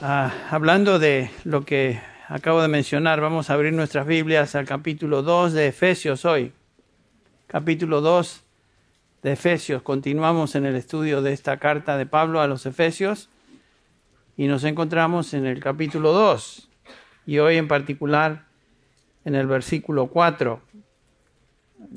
[0.00, 5.22] Ah, hablando de lo que acabo de mencionar, vamos a abrir nuestras Biblias al capítulo
[5.22, 6.52] 2 de Efesios hoy.
[7.48, 8.44] Capítulo 2
[9.24, 9.82] de Efesios.
[9.82, 13.28] Continuamos en el estudio de esta carta de Pablo a los Efesios
[14.36, 16.68] y nos encontramos en el capítulo 2
[17.26, 18.44] y hoy en particular
[19.24, 20.62] en el versículo 4,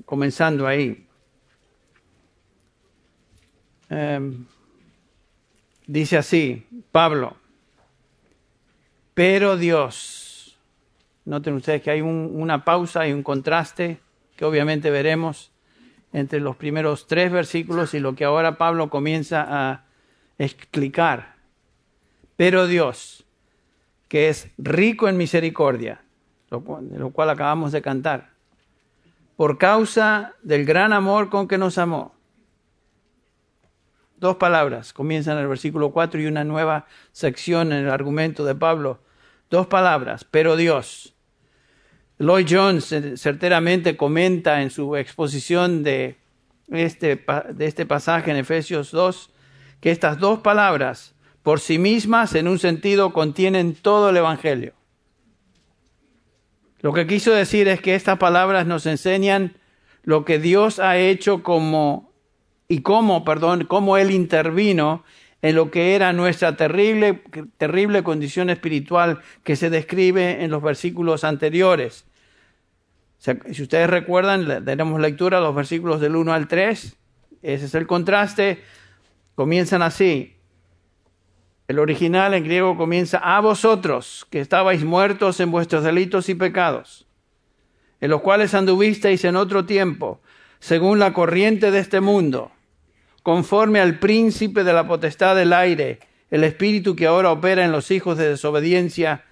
[0.05, 1.05] comenzando ahí.
[3.89, 4.47] Em,
[5.86, 7.38] dice así, Pablo,
[9.14, 10.58] pero Dios,
[11.26, 13.99] noten ustedes que hay una pausa y un contraste
[14.35, 15.52] que obviamente veremos
[16.13, 19.85] entre los primeros tres versículos y lo que ahora Pablo comienza a
[20.38, 21.35] explicar.
[22.35, 23.26] Pero Dios,
[24.08, 26.02] que es rico en misericordia,
[26.49, 28.32] lo cual, lo cual acabamos de cantar,
[29.35, 32.16] por causa del gran amor con que nos amó.
[34.18, 38.54] Dos palabras comienzan en el versículo 4 y una nueva sección en el argumento de
[38.54, 38.99] Pablo
[39.52, 41.14] Dos palabras, pero Dios.
[42.18, 46.16] Lloyd Jones certeramente comenta en su exposición de
[46.70, 49.30] este, de este pasaje en Efesios 2
[49.82, 54.74] que estas dos palabras por sí mismas en un sentido contienen todo el Evangelio.
[56.80, 59.58] Lo que quiso decir es que estas palabras nos enseñan
[60.04, 62.13] lo que Dios ha hecho como
[62.70, 65.03] y cómo, perdón, cómo Él intervino
[65.41, 67.23] en lo que era nuestra terrible,
[67.57, 72.06] terrible condición espiritual que se describe en los versículos anteriores.
[73.17, 76.97] Si ustedes recuerdan, tenemos lectura los versículos del 1 al 3.
[77.41, 78.63] Ese es el contraste.
[79.35, 80.35] Comienzan así.
[81.67, 87.07] El original en griego comienza a vosotros, que estabais muertos en vuestros delitos y pecados,
[88.01, 90.19] en los cuales anduvisteis en otro tiempo,
[90.59, 92.51] según la corriente de este mundo
[93.24, 96.00] conforme al príncipe de la potestad del aire,
[96.30, 99.25] el espíritu que ahora opera en los hijos de desobediencia,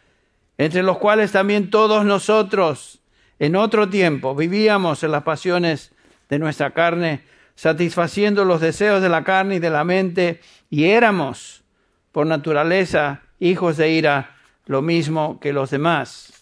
[0.57, 2.99] entre los cuales también todos nosotros
[3.39, 5.93] en otro tiempo vivíamos en las pasiones
[6.27, 7.23] de nuestra carne,
[7.55, 11.63] satisfaciendo los deseos de la carne y de la mente, y éramos
[12.11, 14.35] por naturaleza hijos de ira,
[14.65, 16.33] lo mismo que los demás.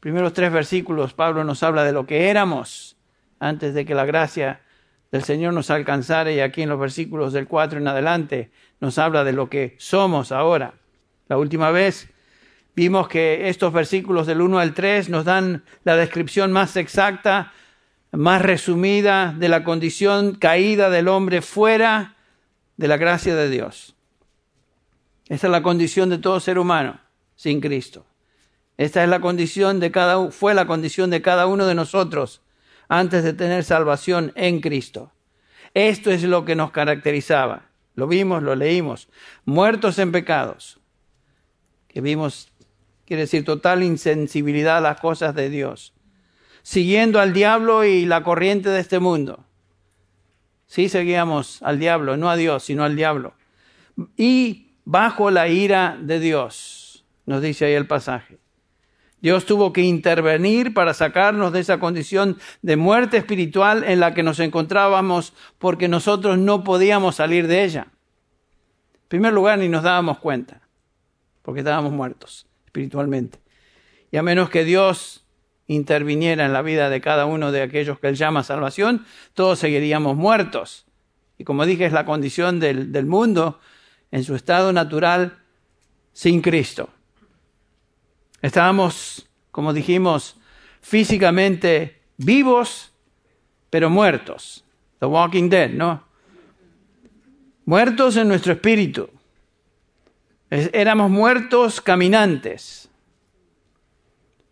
[0.00, 2.96] Primeros tres versículos, Pablo nos habla de lo que éramos
[3.40, 4.60] antes de que la gracia
[5.10, 9.24] del Señor nos alcanzara y aquí en los versículos del 4 en adelante nos habla
[9.24, 10.74] de lo que somos ahora.
[11.28, 12.08] La última vez
[12.74, 17.52] vimos que estos versículos del 1 al 3 nos dan la descripción más exacta,
[18.12, 22.16] más resumida de la condición caída del hombre fuera
[22.76, 23.94] de la gracia de Dios.
[25.28, 27.00] Esta es la condición de todo ser humano
[27.34, 28.06] sin Cristo.
[28.76, 32.42] Esta es la condición de cada fue la condición de cada uno de nosotros
[32.88, 35.12] antes de tener salvación en Cristo.
[35.74, 37.68] Esto es lo que nos caracterizaba.
[37.94, 39.08] Lo vimos, lo leímos.
[39.44, 40.80] Muertos en pecados.
[41.86, 42.48] Que vimos,
[43.04, 45.94] quiere decir, total insensibilidad a las cosas de Dios.
[46.62, 49.44] Siguiendo al diablo y la corriente de este mundo.
[50.66, 53.34] Sí seguíamos al diablo, no a Dios, sino al diablo.
[54.16, 58.38] Y bajo la ira de Dios, nos dice ahí el pasaje.
[59.20, 64.22] Dios tuvo que intervenir para sacarnos de esa condición de muerte espiritual en la que
[64.22, 67.88] nos encontrábamos porque nosotros no podíamos salir de ella.
[68.94, 70.60] En primer lugar, ni nos dábamos cuenta,
[71.42, 73.40] porque estábamos muertos espiritualmente.
[74.10, 75.24] Y a menos que Dios
[75.66, 79.04] interviniera en la vida de cada uno de aquellos que Él llama salvación,
[79.34, 80.86] todos seguiríamos muertos.
[81.38, 83.58] Y como dije, es la condición del, del mundo
[84.10, 85.38] en su estado natural
[86.12, 86.90] sin Cristo.
[88.42, 90.36] Estábamos, como dijimos,
[90.80, 92.92] físicamente vivos,
[93.70, 94.64] pero muertos.
[95.00, 96.04] The Walking Dead, ¿no?
[97.64, 99.10] Muertos en nuestro espíritu.
[100.50, 102.88] Éramos muertos caminantes.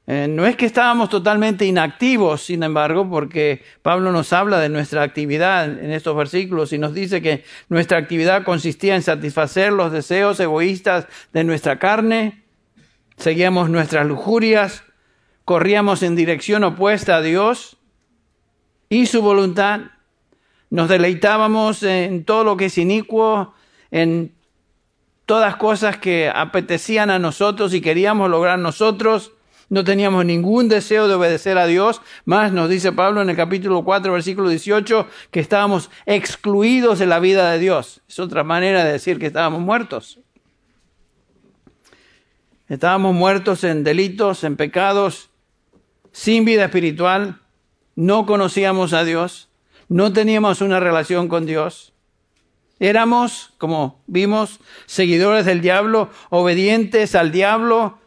[0.09, 5.03] Eh, no es que estábamos totalmente inactivos, sin embargo, porque Pablo nos habla de nuestra
[5.03, 10.39] actividad en estos versículos y nos dice que nuestra actividad consistía en satisfacer los deseos
[10.39, 12.45] egoístas de nuestra carne,
[13.17, 14.85] seguíamos nuestras lujurias,
[15.45, 17.79] corríamos en dirección opuesta a Dios
[18.89, 19.81] y su voluntad,
[20.71, 23.55] nos deleitábamos en todo lo que es inicuo,
[23.91, 24.35] en
[25.25, 29.33] todas cosas que apetecían a nosotros y queríamos lograr nosotros.
[29.69, 33.83] No teníamos ningún deseo de obedecer a Dios, más nos dice Pablo en el capítulo
[33.83, 38.01] 4, versículo 18, que estábamos excluidos de la vida de Dios.
[38.09, 40.21] Es otra manera de decir que estábamos muertos.
[42.69, 45.31] Estábamos muertos en delitos, en pecados,
[46.11, 47.41] sin vida espiritual,
[47.95, 49.49] no conocíamos a Dios,
[49.89, 51.93] no teníamos una relación con Dios.
[52.79, 57.99] Éramos, como vimos, seguidores del diablo, obedientes al diablo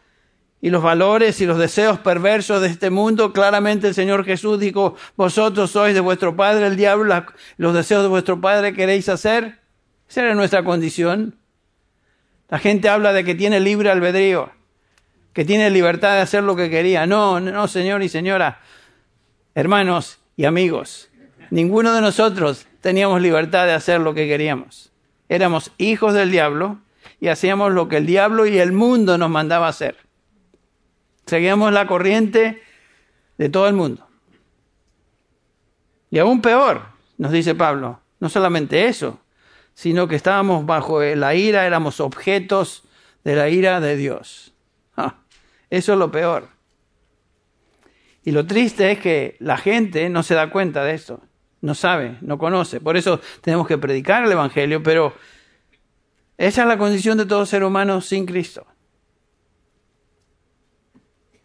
[0.60, 3.32] y los valores y los deseos perversos de este mundo.
[3.32, 7.24] Claramente el Señor Jesús dijo, vosotros sois de vuestro padre el diablo,
[7.56, 9.58] los deseos de vuestro padre queréis hacer.
[10.08, 11.39] Esa era nuestra condición.
[12.50, 14.50] La gente habla de que tiene libre albedrío,
[15.32, 17.06] que tiene libertad de hacer lo que quería.
[17.06, 18.60] No, no, señor y señora,
[19.54, 21.10] hermanos y amigos,
[21.50, 24.92] ninguno de nosotros teníamos libertad de hacer lo que queríamos.
[25.28, 26.78] Éramos hijos del diablo
[27.20, 29.96] y hacíamos lo que el diablo y el mundo nos mandaba hacer.
[31.26, 32.60] Seguíamos la corriente
[33.38, 34.08] de todo el mundo.
[36.10, 36.82] Y aún peor,
[37.16, 39.19] nos dice Pablo, no solamente eso,
[39.80, 42.84] sino que estábamos bajo la ira, éramos objetos
[43.24, 44.52] de la ira de Dios.
[44.96, 45.20] Ah,
[45.70, 46.48] eso es lo peor.
[48.22, 51.22] Y lo triste es que la gente no se da cuenta de esto
[51.62, 52.80] no sabe, no conoce.
[52.80, 55.14] Por eso tenemos que predicar el Evangelio, pero
[56.38, 58.66] esa es la condición de todo ser humano sin Cristo.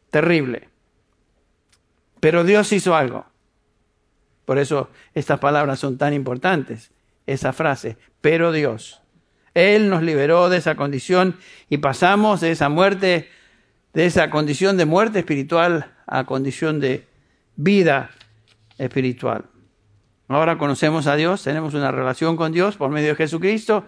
[0.10, 0.70] Terrible.
[2.20, 3.26] Pero Dios hizo algo.
[4.46, 6.92] Por eso estas palabras son tan importantes.
[7.26, 9.02] Esa frase, pero Dios.
[9.56, 11.38] Él nos liberó de esa condición
[11.70, 13.30] y pasamos de esa muerte,
[13.94, 17.08] de esa condición de muerte espiritual a condición de
[17.56, 18.12] vida
[18.78, 19.46] espiritual.
[20.28, 23.86] Ahora conocemos a Dios, tenemos una relación con Dios por medio de Jesucristo.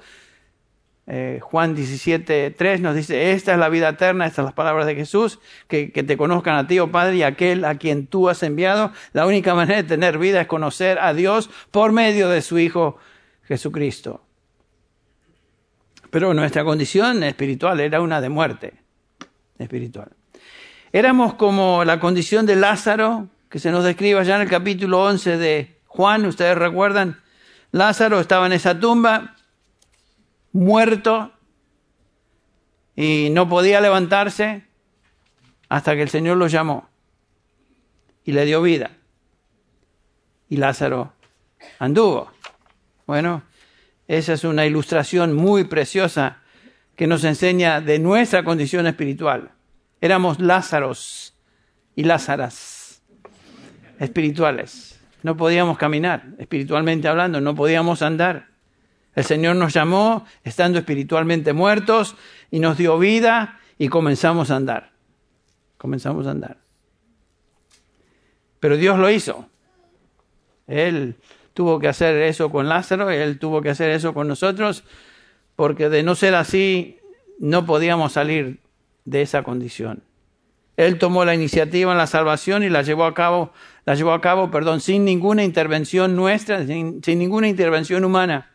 [1.09, 4.85] Eh, Juan 17, 3 nos dice, esta es la vida eterna, estas son las palabras
[4.85, 8.29] de Jesús, que, que, te conozcan a ti, oh Padre, y aquel a quien tú
[8.29, 8.91] has enviado.
[9.13, 12.97] La única manera de tener vida es conocer a Dios por medio de su Hijo
[13.47, 14.21] Jesucristo.
[16.09, 18.73] Pero nuestra condición espiritual era una de muerte
[19.57, 20.11] espiritual.
[20.91, 25.37] Éramos como la condición de Lázaro, que se nos describe ya en el capítulo 11
[25.37, 27.21] de Juan, ustedes recuerdan,
[27.71, 29.35] Lázaro estaba en esa tumba,
[30.51, 31.31] muerto,
[32.95, 34.65] y no podía levantarse
[35.69, 36.89] hasta que el Señor lo llamó
[38.23, 38.91] y le dio vida.
[40.49, 41.13] Y Lázaro
[41.79, 42.36] anduvo.
[43.07, 43.43] Bueno,
[44.09, 46.41] esa es una ilustración muy preciosa
[46.97, 49.51] que nos enseña de nuestra condición espiritual.
[50.01, 51.33] Éramos Lázaros
[51.95, 53.01] y Lázaras
[53.97, 54.99] espirituales.
[55.23, 58.49] No podíamos caminar, espiritualmente hablando, no podíamos andar.
[59.15, 62.17] El Señor nos llamó estando espiritualmente muertos
[62.51, 64.91] y nos dio vida y comenzamos a andar.
[65.77, 66.57] Comenzamos a andar.
[68.59, 69.49] Pero Dios lo hizo.
[70.67, 71.15] Él
[71.57, 74.83] tuvo que hacer eso con Lázaro, él tuvo que hacer eso con nosotros,
[75.55, 76.99] porque de no ser así
[77.39, 78.59] no podíamos salir
[79.05, 80.03] de esa condición.
[80.75, 83.53] Él tomó la iniciativa en la salvación y la llevó a cabo,
[83.85, 88.51] la llevó a cabo, perdón, sin ninguna intervención nuestra, sin, sin ninguna intervención humana.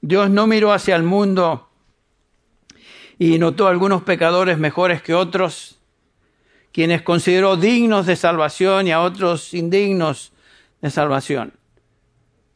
[0.00, 1.68] Dios no miró hacia el mundo
[3.20, 5.78] y notó algunos pecadores mejores que otros,
[6.72, 10.32] quienes consideró dignos de salvación y a otros indignos
[10.82, 11.52] de salvación.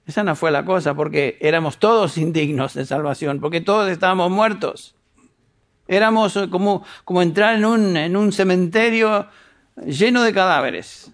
[0.07, 4.95] Esa no fue la cosa, porque éramos todos indignos de salvación, porque todos estábamos muertos.
[5.89, 9.29] Éramos como, como entrar en un, en un cementerio
[9.85, 11.13] lleno de cadáveres.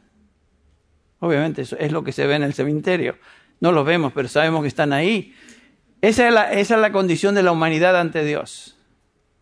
[1.18, 3.16] Obviamente eso es lo que se ve en el cementerio.
[3.60, 5.34] No los vemos, pero sabemos que están ahí.
[6.02, 8.76] Esa es la, esa es la condición de la humanidad ante Dios.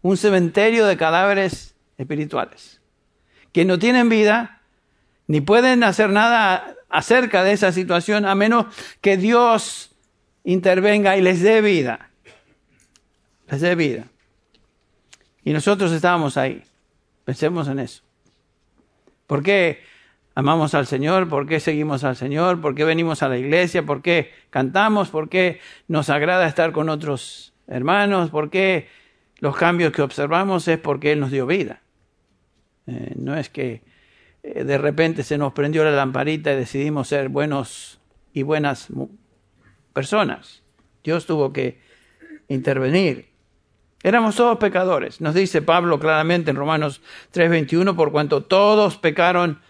[0.02, 2.80] Un cementerio de cadáveres espirituales.
[3.52, 4.62] Que no tienen vida,
[5.26, 8.66] ni pueden hacer nada acerca de esa situación a menos
[9.00, 9.94] que Dios
[10.44, 12.10] intervenga y les dé vida.
[13.48, 14.04] Les dé vida.
[15.44, 16.62] Y nosotros estábamos ahí.
[17.24, 18.02] Pensemos en eso.
[19.26, 19.82] ¿Por qué
[20.34, 21.28] amamos al Señor?
[21.28, 22.60] ¿Por qué seguimos al Señor?
[22.60, 23.84] ¿Por qué venimos a la iglesia?
[23.84, 25.08] ¿Por qué cantamos?
[25.08, 28.30] ¿Por qué nos agrada estar con otros hermanos?
[28.30, 28.88] ¿Por qué
[29.38, 31.80] los cambios que observamos es porque Él nos dio vida?
[32.86, 33.82] Eh, no es que
[34.44, 38.00] de repente se nos prendió la lamparita y decidimos ser buenos
[38.32, 38.88] y buenas
[39.92, 40.62] personas.
[41.02, 41.80] Dios tuvo que
[42.48, 43.34] intervenir
[44.04, 45.22] Éramos todos pecadores.
[45.22, 47.00] Nos dice Pablo claramente en Romanos
[47.32, 49.60] 3:21, por cuanto todos pecaron,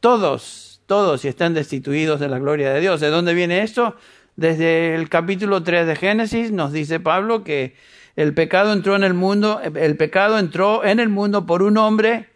[0.00, 3.00] todos, todos y están destituidos de la gloria de Dios.
[3.00, 3.96] ¿De dónde viene esto?
[4.36, 7.74] Desde el capítulo 3 de Génesis nos dice Pablo que
[8.16, 12.28] el pecado entró en el mundo, el pecado entró en el mundo por un hombre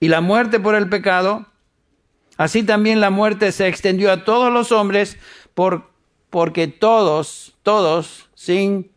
[0.00, 1.46] y la muerte por el pecado.
[2.36, 5.18] Así también la muerte se extendió a todos los hombres
[5.54, 5.90] por,
[6.30, 8.90] porque todos, todos, sin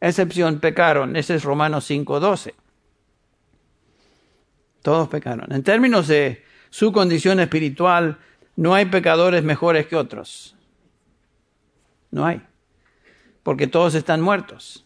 [0.00, 1.16] excepción pecaron.
[1.16, 2.54] Ese es Romanos 5.12.
[4.82, 5.52] Todos pecaron.
[5.52, 8.18] En términos de su condición espiritual,
[8.56, 10.56] no hay pecadores mejores que otros.
[12.10, 12.42] No hay.
[13.42, 14.81] porque todos están muertos.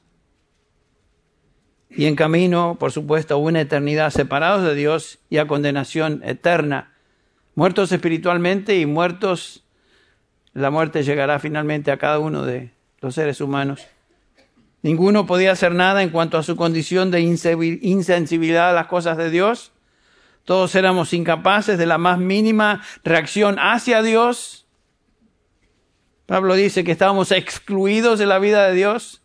[1.90, 6.93] Y en camino, por supuesto, a una eternidad separados de Dios y a condenación eterna.
[7.55, 9.64] Muertos espiritualmente y muertos,
[10.52, 13.87] la muerte llegará finalmente a cada uno de los seres humanos.
[14.83, 19.31] Ninguno podía hacer nada en cuanto a su condición de insensibilidad a las cosas de
[19.31, 19.73] Dios.
[20.45, 24.66] Todos éramos incapaces de la más mínima reacción hacia Dios.
[26.26, 29.23] Pablo dice que estábamos excluidos de la vida de Dios.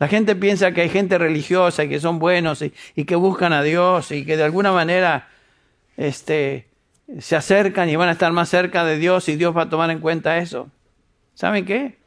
[0.00, 3.62] La gente piensa que hay gente religiosa y que son buenos y, que buscan a
[3.62, 5.28] Dios y que de alguna manera
[5.98, 6.70] este,
[7.18, 9.90] se acercan y van a estar más cerca de Dios y Dios va a tomar
[9.90, 10.70] en cuenta eso.
[11.34, 11.98] ¿Saben qué?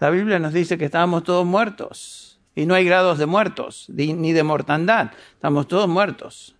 [0.00, 4.32] La Biblia nos dice que estábamos todos muertos y no hay grados de muertos ni
[4.32, 5.10] de mortandad.
[5.34, 6.56] Estamos todos muertos.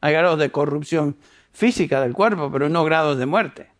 [0.00, 1.16] Hay grados de corrupción
[1.50, 3.70] física del cuerpo, pero no grados de muerte.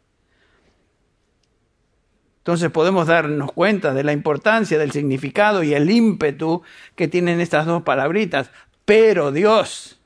[2.49, 6.63] Entonces podemos darnos cuenta de la importancia del significado y el ímpetu
[6.97, 8.51] que tienen estas dos palabritas.
[8.87, 10.01] Pero Dios,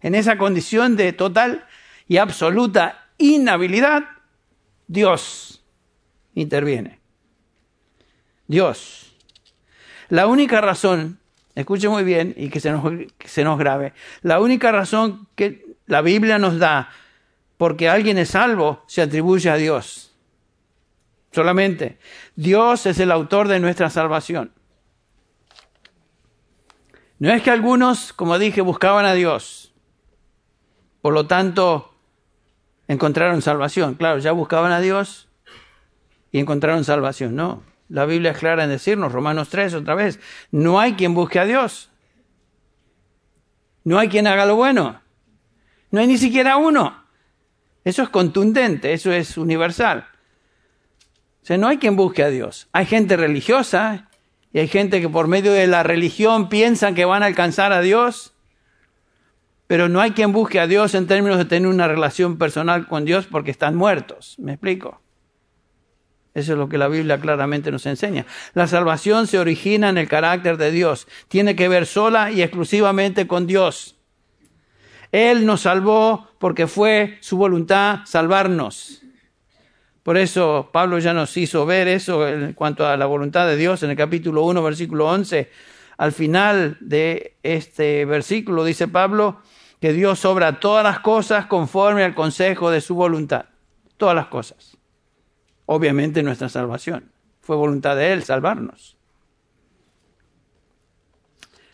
[0.00, 1.64] en esa condición de total
[2.08, 4.02] y absoluta inhabilidad,
[4.88, 5.62] Dios
[6.34, 6.98] interviene.
[8.48, 9.14] Dios.
[10.08, 11.20] La única razón
[11.54, 12.82] escuche muy bien y que se nos,
[13.24, 13.92] se nos grabe,
[14.22, 16.90] la única razón que la Biblia nos da
[17.56, 20.11] porque alguien es salvo se atribuye a Dios.
[21.32, 21.98] Solamente.
[22.36, 24.52] Dios es el autor de nuestra salvación.
[27.18, 29.72] No es que algunos, como dije, buscaban a Dios.
[31.00, 31.94] Por lo tanto,
[32.86, 33.94] encontraron salvación.
[33.94, 35.28] Claro, ya buscaban a Dios
[36.30, 37.34] y encontraron salvación.
[37.34, 37.62] No.
[37.88, 40.18] La Biblia es clara en decirnos, Romanos 3 otra vez,
[40.50, 41.90] no hay quien busque a Dios.
[43.84, 45.00] No hay quien haga lo bueno.
[45.90, 47.04] No hay ni siquiera uno.
[47.84, 50.08] Eso es contundente, eso es universal.
[51.42, 52.68] O sea, no hay quien busque a Dios.
[52.72, 54.08] Hay gente religiosa
[54.52, 57.80] y hay gente que por medio de la religión piensan que van a alcanzar a
[57.80, 58.34] Dios,
[59.66, 63.04] pero no hay quien busque a Dios en términos de tener una relación personal con
[63.04, 64.36] Dios porque están muertos.
[64.38, 65.00] ¿Me explico?
[66.34, 68.24] Eso es lo que la Biblia claramente nos enseña.
[68.54, 71.08] La salvación se origina en el carácter de Dios.
[71.28, 73.96] Tiene que ver sola y exclusivamente con Dios.
[75.10, 79.01] Él nos salvó porque fue su voluntad salvarnos.
[80.02, 83.82] Por eso Pablo ya nos hizo ver eso en cuanto a la voluntad de Dios
[83.82, 85.50] en el capítulo 1, versículo 11.
[85.96, 89.40] Al final de este versículo dice Pablo
[89.80, 93.46] que Dios obra todas las cosas conforme al consejo de su voluntad.
[93.96, 94.76] Todas las cosas
[95.66, 97.10] obviamente nuestra salvación.
[97.40, 98.96] Fue voluntad de Él salvarnos.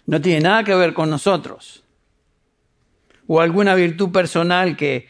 [0.07, 1.85] No tiene nada que ver con nosotros
[3.27, 5.09] o alguna virtud personal que,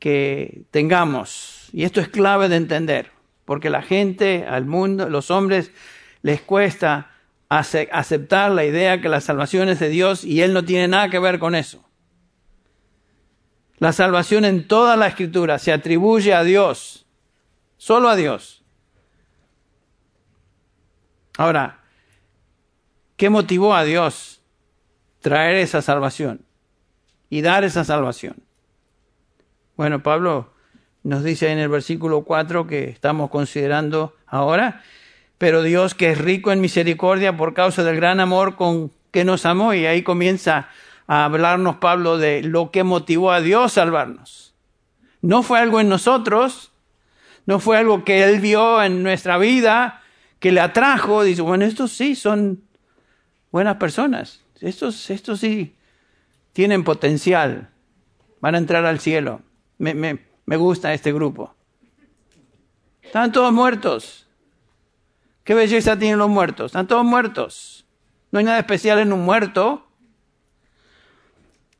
[0.00, 1.59] que tengamos.
[1.72, 3.12] Y esto es clave de entender,
[3.44, 5.72] porque la gente, al mundo, los hombres,
[6.22, 7.12] les cuesta
[7.48, 11.18] aceptar la idea que la salvación es de Dios y Él no tiene nada que
[11.18, 11.84] ver con eso.
[13.78, 17.00] La salvación en toda la escritura se atribuye a Dios
[17.80, 18.62] Solo a Dios.
[21.38, 21.80] Ahora,
[23.16, 24.42] ¿qué motivó a Dios
[25.20, 26.44] traer esa salvación
[27.30, 28.36] y dar esa salvación?
[29.78, 30.52] Bueno, Pablo
[31.02, 34.82] nos dice en el versículo 4 que estamos considerando ahora,
[35.38, 39.46] pero Dios que es rico en misericordia por causa del gran amor con que nos
[39.46, 40.68] amó, y ahí comienza
[41.06, 44.54] a hablarnos Pablo de lo que motivó a Dios salvarnos.
[45.22, 46.72] No fue algo en nosotros,
[47.46, 50.02] no fue algo que Él vio en nuestra vida,
[50.38, 51.24] que le atrajo.
[51.24, 52.62] Dice, bueno, estos sí son
[53.50, 54.42] buenas personas.
[54.60, 55.74] Estos, estos sí
[56.52, 57.70] tienen potencial.
[58.40, 59.42] Van a entrar al cielo.
[59.78, 61.54] Me, me, me gusta este grupo.
[63.02, 64.26] Están todos muertos.
[65.44, 66.72] ¿Qué belleza tienen los muertos?
[66.72, 67.86] Están todos muertos.
[68.32, 69.86] No hay nada especial en un muerto,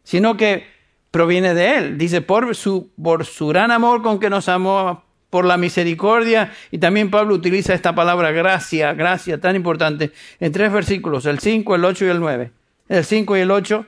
[0.05, 0.69] sino que
[1.11, 1.99] proviene de Él.
[1.99, 6.53] Dice, por su, por su gran amor con que nos amó, por la misericordia.
[6.71, 11.75] Y también Pablo utiliza esta palabra gracia, gracia tan importante, en tres versículos, el 5,
[11.75, 12.53] el 8 y el 9.
[12.89, 13.85] El 5 y el 8,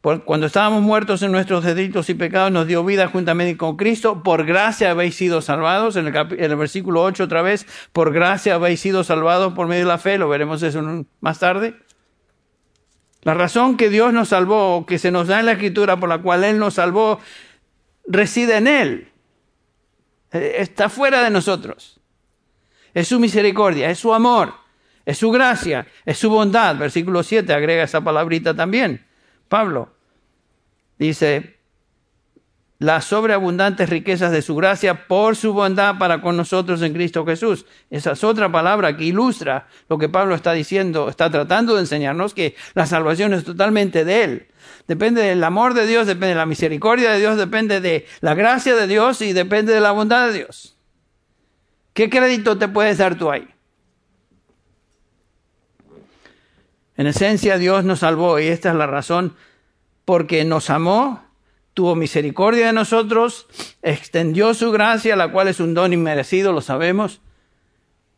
[0.00, 4.22] cuando estábamos muertos en nuestros delitos y pecados, nos dio vida juntamente con Cristo.
[4.22, 5.96] Por gracia habéis sido salvados.
[5.96, 9.82] En el, en el versículo 8 otra vez, por gracia habéis sido salvados por medio
[9.82, 10.16] de la fe.
[10.16, 11.74] Lo veremos eso más tarde.
[13.22, 16.18] La razón que Dios nos salvó, que se nos da en la Escritura por la
[16.18, 17.18] cual Él nos salvó,
[18.06, 19.12] reside en Él.
[20.32, 22.00] Eh, está fuera de nosotros.
[22.94, 24.54] Es su misericordia, es su amor,
[25.04, 26.76] es su gracia, es su bondad.
[26.76, 29.07] Versículo 7 agrega esa palabrita también.
[29.48, 29.90] Pablo
[30.98, 31.58] dice,
[32.78, 37.66] las sobreabundantes riquezas de su gracia por su bondad para con nosotros en Cristo Jesús.
[37.90, 42.34] Esa es otra palabra que ilustra lo que Pablo está diciendo, está tratando de enseñarnos
[42.34, 44.46] que la salvación es totalmente de Él.
[44.86, 48.76] Depende del amor de Dios, depende de la misericordia de Dios, depende de la gracia
[48.76, 50.76] de Dios y depende de la bondad de Dios.
[51.94, 53.48] ¿Qué crédito te puedes dar tú ahí?
[56.98, 59.34] En esencia, Dios nos salvó y esta es la razón
[60.04, 61.28] porque nos amó
[61.78, 63.46] tuvo misericordia de nosotros,
[63.82, 67.20] extendió su gracia, la cual es un don inmerecido, lo sabemos.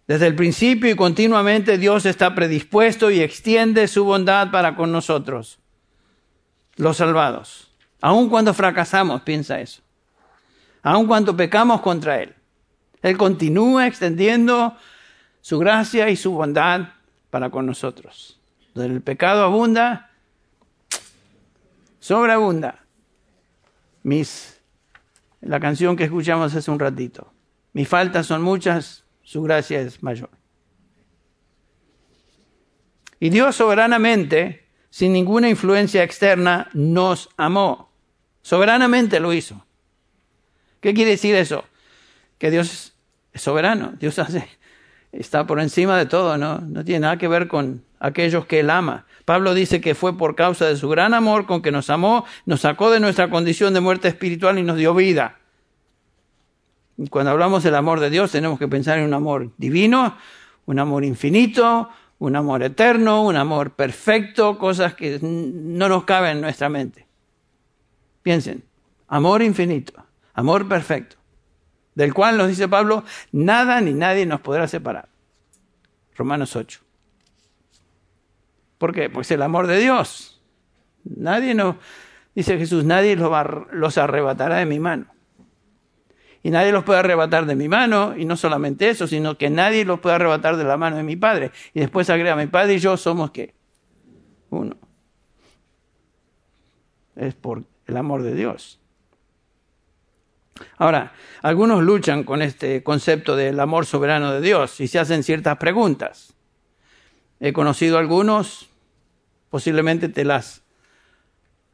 [0.07, 5.59] Desde el principio y continuamente Dios está predispuesto y extiende su bondad para con nosotros,
[6.77, 7.71] los salvados.
[8.01, 9.83] Aun cuando fracasamos, piensa eso.
[10.83, 12.35] Aun cuando pecamos contra Él.
[13.03, 14.75] Él continúa extendiendo
[15.43, 16.95] su gracia y su bondad
[17.29, 18.39] para con nosotros.
[18.75, 20.11] Donde el pecado abunda,
[21.99, 22.85] sobreabunda
[24.03, 24.61] mis,
[25.41, 27.33] la canción que escuchamos hace un ratito.
[27.73, 30.31] Mis faltas son muchas, su gracia es mayor.
[33.19, 37.93] Y Dios soberanamente, sin ninguna influencia externa, nos amó.
[38.43, 39.65] Soberanamente lo hizo.
[40.81, 41.65] ¿Qué quiere decir eso?
[42.39, 42.95] Que Dios
[43.33, 43.93] es soberano.
[44.00, 44.49] Dios hace,
[45.12, 46.61] está por encima de todo, ¿no?
[46.61, 49.07] No tiene nada que ver con aquellos que Él ama.
[49.25, 52.62] Pablo dice que fue por causa de su gran amor con que nos amó, nos
[52.62, 55.37] sacó de nuestra condición de muerte espiritual y nos dio vida.
[56.97, 60.17] Y cuando hablamos del amor de Dios tenemos que pensar en un amor divino,
[60.67, 61.88] un amor infinito,
[62.19, 67.07] un amor eterno, un amor perfecto, cosas que no nos caben en nuestra mente.
[68.23, 68.62] Piensen,
[69.09, 71.17] amor infinito, amor perfecto,
[71.94, 75.09] del cual nos dice Pablo, nada ni nadie nos podrá separar.
[76.16, 76.80] Romanos 8.
[78.78, 79.11] ¿Por qué?
[79.11, 80.40] Pues el amor de Dios.
[81.04, 81.78] Nadie no,
[82.35, 83.30] dice Jesús, nadie los,
[83.73, 85.06] los arrebatará de mi mano.
[86.42, 89.85] Y nadie los puede arrebatar de mi mano, y no solamente eso, sino que nadie
[89.85, 91.50] los puede arrebatar de la mano de mi Padre.
[91.75, 93.54] Y después agrega, mi Padre y yo somos qué?
[94.49, 94.76] Uno.
[97.16, 98.80] Es por el amor de Dios.
[100.77, 105.57] Ahora, algunos luchan con este concepto del amor soberano de Dios y se hacen ciertas
[105.59, 106.35] preguntas.
[107.39, 108.71] He conocido algunos
[109.51, 110.63] Posiblemente te las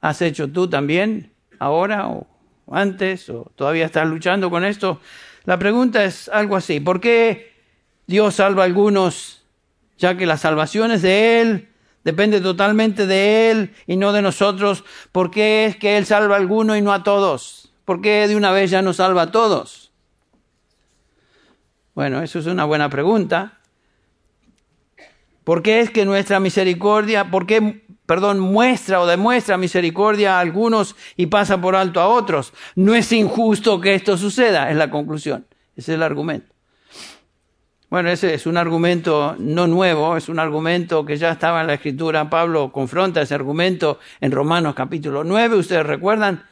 [0.01, 2.27] has hecho tú también, ahora o
[2.71, 5.01] antes, o todavía estás luchando con esto.
[5.45, 7.53] La pregunta es algo así, ¿por qué
[8.07, 9.45] Dios salva a algunos
[9.99, 11.69] ya que la salvación es de Él,
[12.03, 14.83] depende totalmente de Él y no de nosotros?
[15.13, 17.66] ¿Por qué es que Él salva a algunos y no a todos?
[17.87, 19.93] ¿Por qué de una vez ya no salva a todos?
[21.95, 23.61] Bueno, eso es una buena pregunta.
[25.45, 30.97] ¿Por qué es que nuestra misericordia, por qué, perdón, muestra o demuestra misericordia a algunos
[31.17, 32.53] y pasa por alto a otros?
[32.75, 35.47] No es injusto que esto suceda, es la conclusión.
[35.77, 36.53] Ese es el argumento.
[37.89, 41.75] Bueno, ese es un argumento no nuevo, es un argumento que ya estaba en la
[41.75, 42.29] escritura.
[42.29, 46.43] Pablo confronta ese argumento en Romanos capítulo 9, ustedes recuerdan.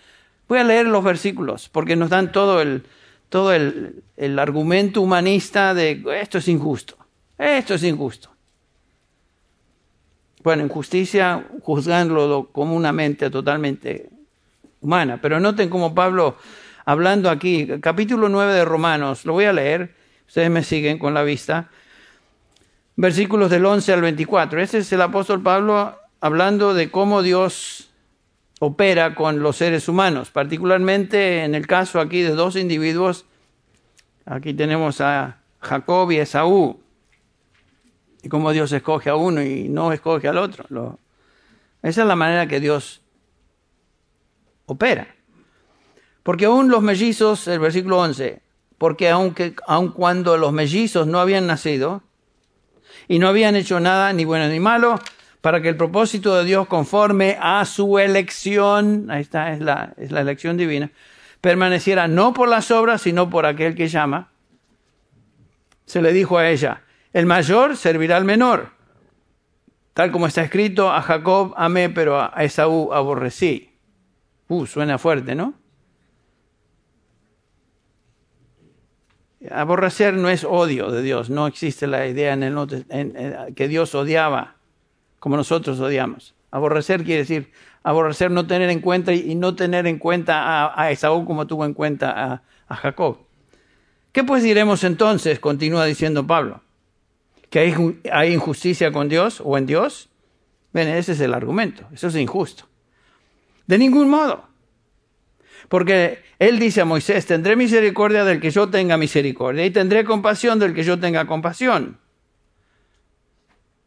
[0.54, 2.84] Voy a leer los versículos porque nos dan todo el,
[3.28, 6.96] todo el, el argumento humanista de esto es injusto,
[7.36, 8.30] esto es injusto.
[10.44, 14.10] Bueno, injusticia juzgándolo como una mente totalmente
[14.80, 15.18] humana.
[15.20, 16.36] Pero noten como Pablo,
[16.84, 19.92] hablando aquí, capítulo 9 de Romanos, lo voy a leer,
[20.28, 21.68] ustedes me siguen con la vista,
[22.94, 24.60] versículos del 11 al 24.
[24.60, 27.90] Este es el apóstol Pablo hablando de cómo Dios
[28.60, 33.26] opera con los seres humanos, particularmente en el caso aquí de dos individuos.
[34.26, 36.80] Aquí tenemos a Jacob y Esaú
[38.22, 40.98] y cómo Dios escoge a uno y no escoge al otro.
[41.82, 43.02] esa es la manera que Dios
[44.66, 45.14] opera.
[46.22, 48.40] Porque aún los mellizos, el versículo 11,
[48.78, 52.02] porque aunque, aun cuando los mellizos no habían nacido
[53.08, 54.98] y no habían hecho nada, ni bueno ni malo,
[55.44, 60.56] para que el propósito de Dios conforme a su elección, ahí está, es la, elección
[60.56, 60.90] divina,
[61.42, 64.30] permaneciera no por las obras, sino por aquel que llama,
[65.84, 68.70] se le dijo a ella, el mayor servirá al menor.
[69.92, 73.70] Tal como está escrito, a Jacob amé, pero a Esaú aborrecí.
[74.48, 75.52] Uh, suena fuerte, ¿no?
[79.50, 84.53] Aborrecer no es odio de Dios, no existe la idea en el que Dios odiaba
[85.24, 86.34] como nosotros odiamos.
[86.50, 87.50] Aborrecer quiere decir
[87.82, 91.72] aborrecer, no tener en cuenta y no tener en cuenta a, Esaú como tuvo en
[91.72, 93.20] cuenta a Jacob.
[94.12, 95.40] ¿Qué pues diremos entonces?
[95.40, 96.60] Continúa diciendo Pablo
[97.48, 100.10] que hay, injusticia con Dios o en Dios.
[100.74, 101.86] Ven, ese es el argumento.
[101.94, 102.66] Eso es injusto.
[103.66, 104.46] De ningún modo.
[105.70, 110.58] Porque él dice a Moisés, tendré misericordia del que yo tenga misericordia y tendré compasión
[110.58, 111.96] del que yo tenga compasión.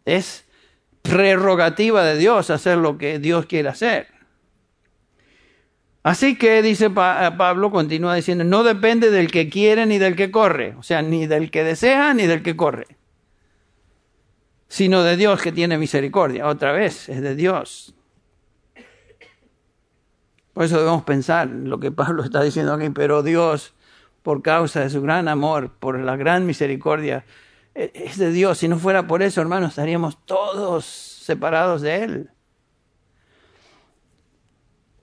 [0.06, 0.47] Es
[1.10, 4.08] prerrogativa de Dios hacer lo que Dios quiere hacer.
[6.04, 10.76] Así que, dice Pablo, continúa diciendo, no depende del que quiere ni del que corre,
[10.78, 12.88] o sea, ni del que desea ni del que corre,
[14.70, 16.48] sino de Dios que tiene misericordia.
[16.48, 17.94] Otra vez, es de Dios.
[20.54, 23.74] Por eso debemos pensar lo que Pablo está diciendo aquí, pero Dios,
[24.24, 27.26] por causa de su gran amor, por la gran misericordia,
[27.78, 28.58] es de Dios.
[28.58, 32.30] Si no fuera por eso, hermanos, estaríamos todos separados de Él.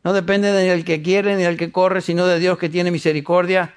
[0.02, 3.74] No depende del que quiere ni del que corre, sino de Dios que tiene misericordia.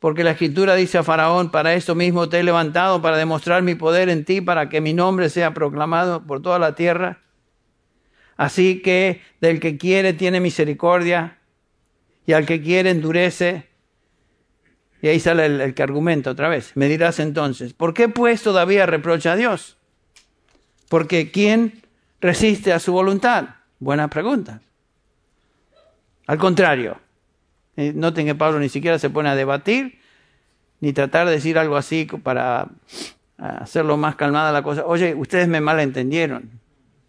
[0.00, 3.74] Porque la escritura dice a Faraón, para esto mismo te he levantado, para demostrar mi
[3.74, 7.22] poder en ti, para que mi nombre sea proclamado por toda la tierra.
[8.36, 11.38] Así que del que quiere tiene misericordia
[12.26, 13.68] y al que quiere endurece.
[15.06, 16.72] Y ahí sale el, que argumenta otra vez.
[16.74, 19.76] Me dirás entonces, ¿por qué pues todavía reprocha a Dios?
[20.88, 21.80] Porque ¿quién
[22.20, 23.50] resiste a su voluntad?
[23.78, 24.62] Buena pregunta.
[26.26, 26.98] Al contrario,
[27.76, 30.00] eh, noten que Pablo ni siquiera se pone a debatir,
[30.80, 32.66] ni tratar de decir algo así para
[33.38, 34.84] hacerlo más calmada la cosa.
[34.86, 36.50] Oye, ustedes me malentendieron.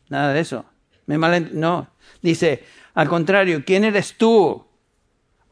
[0.10, 0.66] Nada de eso.
[1.08, 1.88] Me No.
[2.22, 4.68] Dice, al contrario, ¿quién eres tú,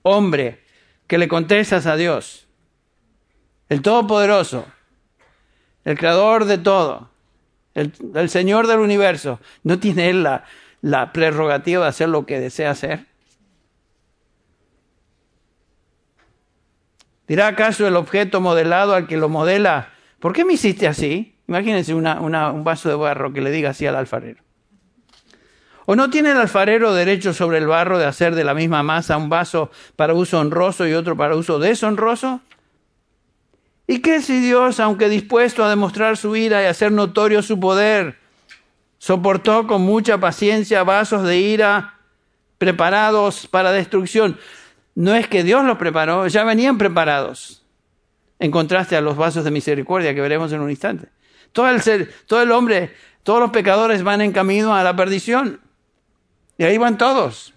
[0.03, 0.64] hombre,
[1.08, 2.48] que le contestas a Dios?
[3.70, 4.65] El Todopoderoso,
[5.84, 7.10] el Creador de todo,
[7.74, 9.39] el, Señor del universo.
[9.63, 10.46] ¿No tiene Él la,
[10.82, 13.06] la prerrogativa de hacer lo que desea hacer?
[17.28, 19.89] ¿Dirá acaso el objeto modelado al que lo modela,
[20.20, 21.36] ¿por qué me hiciste así?
[21.48, 24.44] Imagínense un vaso de barro que le diga así al alfarero.
[25.86, 29.17] ¿O no tiene el alfarero derecho sobre el barro de hacer de la misma masa
[29.17, 32.41] un vaso para uso honroso y otro para uso deshonroso?
[33.88, 38.17] ¿Y qué si Dios, aunque dispuesto a demostrar su ira y hacer notorio su poder,
[38.98, 42.00] soportó con mucha paciencia vasos de ira
[42.58, 44.39] preparados para destrucción?
[44.95, 47.63] no es que Dios los preparó, ya venían preparados,
[48.39, 51.10] en contraste a los vasos de misericordia que veremos en un instante.
[51.52, 52.93] Todo el ser, todo el hombre,
[53.24, 55.60] todos los pecadores van en camino a la perdición.
[56.58, 57.54] Y ahí van todos.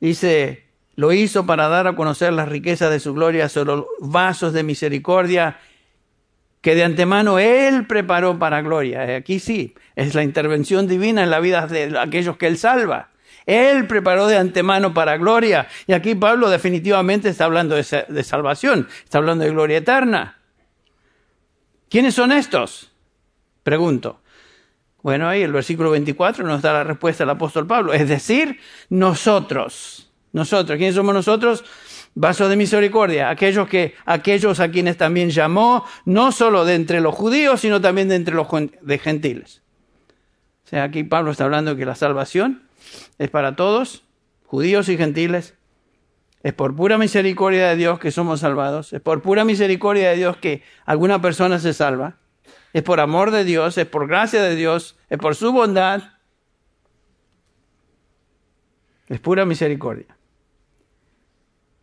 [0.00, 4.52] Dice, lo hizo para dar a conocer las riquezas de su gloria sobre los vasos
[4.52, 5.58] de misericordia
[6.60, 9.16] que de antemano Él preparó para gloria.
[9.16, 13.10] Aquí sí, es la intervención divina en la vida de aquellos que Él salva.
[13.46, 15.66] Él preparó de antemano para gloria.
[15.86, 20.38] Y aquí Pablo definitivamente está hablando de, salvación, está hablando de gloria eterna.
[21.88, 22.92] ¿Quiénes son estos?
[23.64, 24.21] Pregunto.
[25.02, 27.92] Bueno, ahí el versículo 24 nos da la respuesta del apóstol Pablo.
[27.92, 30.10] Es decir, nosotros.
[30.32, 30.78] Nosotros.
[30.78, 31.64] ¿Quiénes somos nosotros?
[32.14, 33.28] Vasos de misericordia.
[33.28, 38.08] Aquellos, que, aquellos a quienes también llamó, no solo de entre los judíos, sino también
[38.08, 38.46] de entre los
[38.80, 39.62] de gentiles.
[40.64, 42.62] O sea, aquí Pablo está hablando que la salvación
[43.18, 44.04] es para todos,
[44.46, 45.54] judíos y gentiles.
[46.44, 48.92] Es por pura misericordia de Dios que somos salvados.
[48.92, 52.16] Es por pura misericordia de Dios que alguna persona se salva.
[52.72, 56.02] Es por amor de Dios, es por gracia de Dios, es por su bondad.
[59.08, 60.16] Es pura misericordia.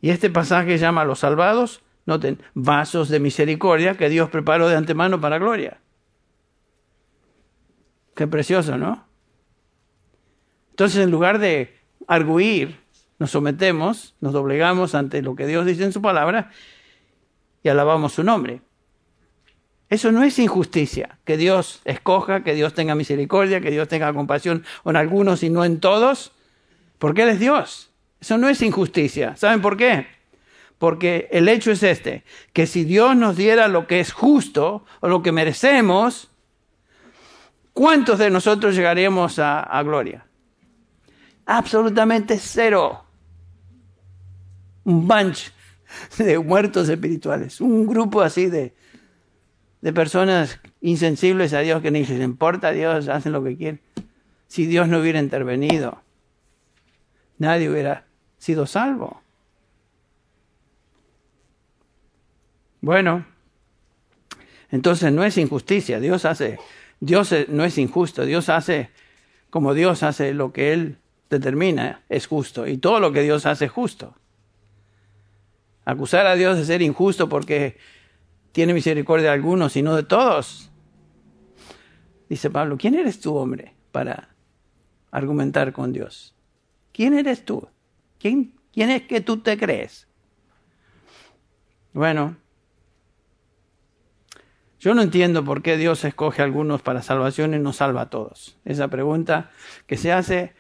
[0.02, 4.78] Y este pasaje llama a los salvados, noten, vasos de misericordia que Dios preparó de
[4.78, 5.80] antemano para gloria.
[8.16, 9.06] Qué precioso, ¿no?
[10.72, 12.80] Entonces, en lugar de arguir,
[13.20, 16.52] nos sometemos, nos doblegamos ante lo que Dios dice en su palabra
[17.62, 18.62] y alabamos su nombre.
[19.90, 24.64] Eso no es injusticia, que Dios escoja, que Dios tenga misericordia, que Dios tenga compasión
[24.86, 26.32] en algunos y no en todos,
[27.00, 27.92] porque Él es Dios.
[28.22, 29.36] Eso no es injusticia.
[29.36, 30.08] ¿Saben por qué?
[30.78, 32.24] Porque el hecho es este,
[32.54, 36.30] que si Dios nos diera lo que es justo o lo que merecemos,
[37.74, 40.26] ¿cuántos de nosotros llegaríamos a, a gloria?
[41.50, 43.04] absolutamente cero.
[44.86, 45.52] Un bunch
[46.18, 48.76] de muertos espirituales, un grupo así de,
[49.82, 53.82] de personas insensibles a Dios que ni les importa a Dios, hacen lo que quieren.
[54.48, 56.02] Si Dios no hubiera intervenido,
[57.38, 58.06] nadie hubiera
[58.38, 59.22] sido salvo.
[62.82, 63.26] Bueno,
[64.72, 66.60] entonces no es injusticia, Dios hace,
[67.00, 68.90] Dios no es injusto, Dios hace
[69.50, 70.98] como Dios hace lo que Él
[71.30, 74.16] determina es justo y todo lo que Dios hace es justo.
[75.86, 77.78] Acusar a Dios de ser injusto porque
[78.52, 80.72] tiene misericordia de algunos y no de todos.
[82.30, 84.30] Dice Pablo, ¿quién eres tú, hombre, para
[85.12, 86.36] argumentar con Dios?
[86.92, 87.68] ¿Quién eres tú?
[88.20, 90.08] ¿Quién, quién es que tú te crees?
[91.94, 92.38] Bueno,
[94.80, 98.10] yo no entiendo por qué Dios escoge a algunos para salvación y no salva a
[98.10, 98.58] todos.
[98.64, 99.52] Esa pregunta
[99.88, 100.54] que se hace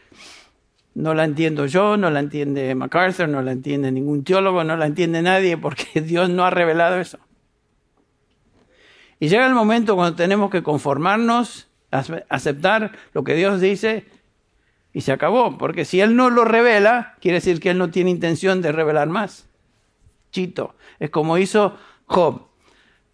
[0.95, 4.87] no la entiendo yo, no la entiende MacArthur, no la entiende ningún teólogo, no la
[4.87, 7.19] entiende nadie porque Dios no ha revelado eso.
[9.19, 14.05] Y llega el momento cuando tenemos que conformarnos, aceptar lo que Dios dice
[14.93, 18.09] y se acabó, porque si Él no lo revela, quiere decir que Él no tiene
[18.09, 19.47] intención de revelar más.
[20.31, 22.47] Chito, es como hizo Job.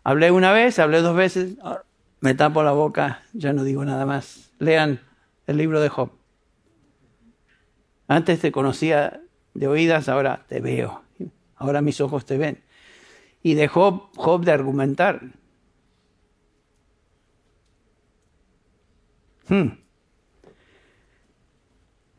[0.04, 1.58] Hablé una vez, hablé dos veces,
[2.20, 4.52] me tapo la boca, ya no digo nada más.
[4.60, 5.02] Lean
[5.48, 6.12] el libro de Job.
[8.08, 9.22] Antes te conocía
[9.54, 11.02] de oídas, ahora te veo.
[11.56, 12.64] Ahora mis ojos te ven.
[13.42, 15.22] Y dejó Job de argumentar.
[19.48, 19.78] Hmm.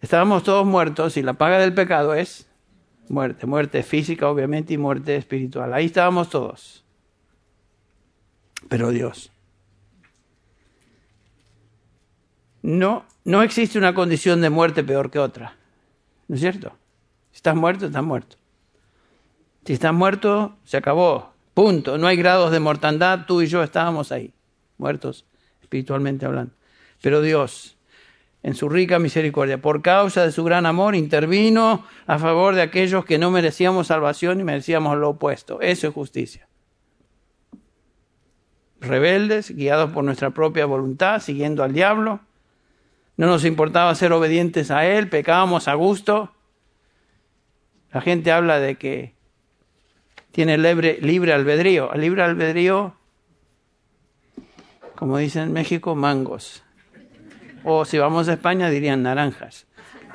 [0.00, 2.48] Estábamos todos muertos y la paga del pecado es
[3.08, 3.46] muerte.
[3.46, 5.74] Muerte física, obviamente, y muerte espiritual.
[5.74, 6.84] Ahí estábamos todos.
[8.68, 9.32] Pero Dios.
[12.62, 15.56] No, no existe una condición de muerte peor que otra.
[16.28, 16.76] ¿No es cierto?
[17.30, 18.36] Si estás muerto, estás muerto.
[19.64, 21.32] Si estás muerto, se acabó.
[21.54, 21.98] Punto.
[21.98, 23.26] No hay grados de mortandad.
[23.26, 24.32] Tú y yo estábamos ahí,
[24.78, 25.24] muertos
[25.62, 26.52] espiritualmente hablando.
[27.02, 27.76] Pero Dios,
[28.42, 33.04] en su rica misericordia, por causa de su gran amor, intervino a favor de aquellos
[33.04, 35.60] que no merecíamos salvación y merecíamos lo opuesto.
[35.60, 36.48] Eso es justicia.
[38.80, 42.20] Rebeldes, guiados por nuestra propia voluntad, siguiendo al diablo,
[43.16, 46.32] no nos importaba ser obedientes a Él, pecábamos a gusto.
[47.90, 49.14] La gente habla de que
[50.32, 51.90] tiene libre, libre albedrío.
[51.94, 52.94] Libre albedrío,
[54.94, 56.62] como dicen en México, mangos.
[57.68, 59.66] O si vamos a España dirían naranjas.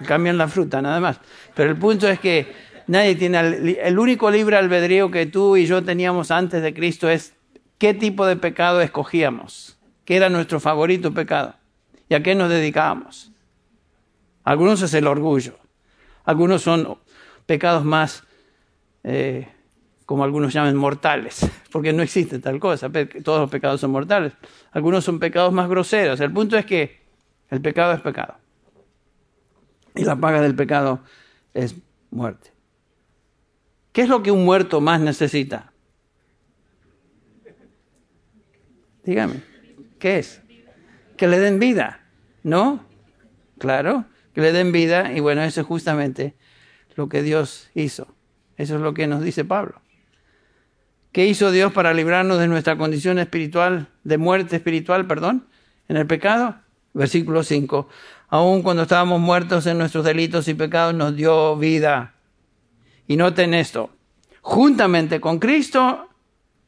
[0.08, 1.20] Cambian la fruta, nada más.
[1.54, 2.54] Pero el punto es que
[2.88, 3.76] nadie tiene...
[3.84, 7.34] El único libre albedrío que tú y yo teníamos antes de Cristo es
[7.78, 9.78] qué tipo de pecado escogíamos.
[10.06, 11.56] ¿Qué era nuestro favorito pecado?
[12.08, 13.34] ¿Y a qué nos dedicamos?
[14.46, 15.60] Algunos es el orgullo,
[16.24, 16.98] algunos son
[17.46, 18.24] pecados más,
[19.04, 19.48] eh,
[20.06, 22.90] como algunos llaman, mortales, porque no existe tal cosa,
[23.24, 24.34] todos los pecados son mortales.
[24.72, 26.20] Algunos son pecados más groseros.
[26.22, 27.01] El punto es que
[27.52, 28.36] el pecado es pecado.
[29.94, 31.02] Y la paga del pecado
[31.54, 31.76] es
[32.10, 32.52] muerte.
[33.92, 35.72] ¿Qué es lo que un muerto más necesita?
[39.04, 39.44] Dígame,
[40.00, 40.42] ¿qué es?
[41.18, 42.00] Que le den vida.
[42.44, 42.84] ¿No?
[43.60, 46.34] Claro, que le den vida y bueno, eso es justamente
[46.96, 48.16] lo que Dios hizo.
[48.58, 49.82] Eso es lo que nos dice Pablo.
[51.12, 55.46] ¿Qué hizo Dios para librarnos de nuestra condición espiritual, de muerte espiritual, perdón,
[55.90, 56.56] en el pecado?
[56.94, 57.88] Versículo 5.
[58.30, 62.16] Aun cuando estábamos muertos en nuestros delitos y pecados, nos dio vida.
[63.08, 63.90] Y noten esto,
[64.42, 66.08] juntamente con Cristo,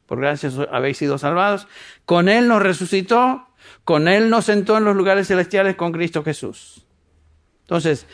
[0.06, 1.66] por gracias habéis sido salvados,
[2.04, 3.46] con Él nos resucitó
[3.84, 6.86] con Él nos sentó en los lugares celestiales con Cristo Jesús.
[7.62, 8.06] Entonces,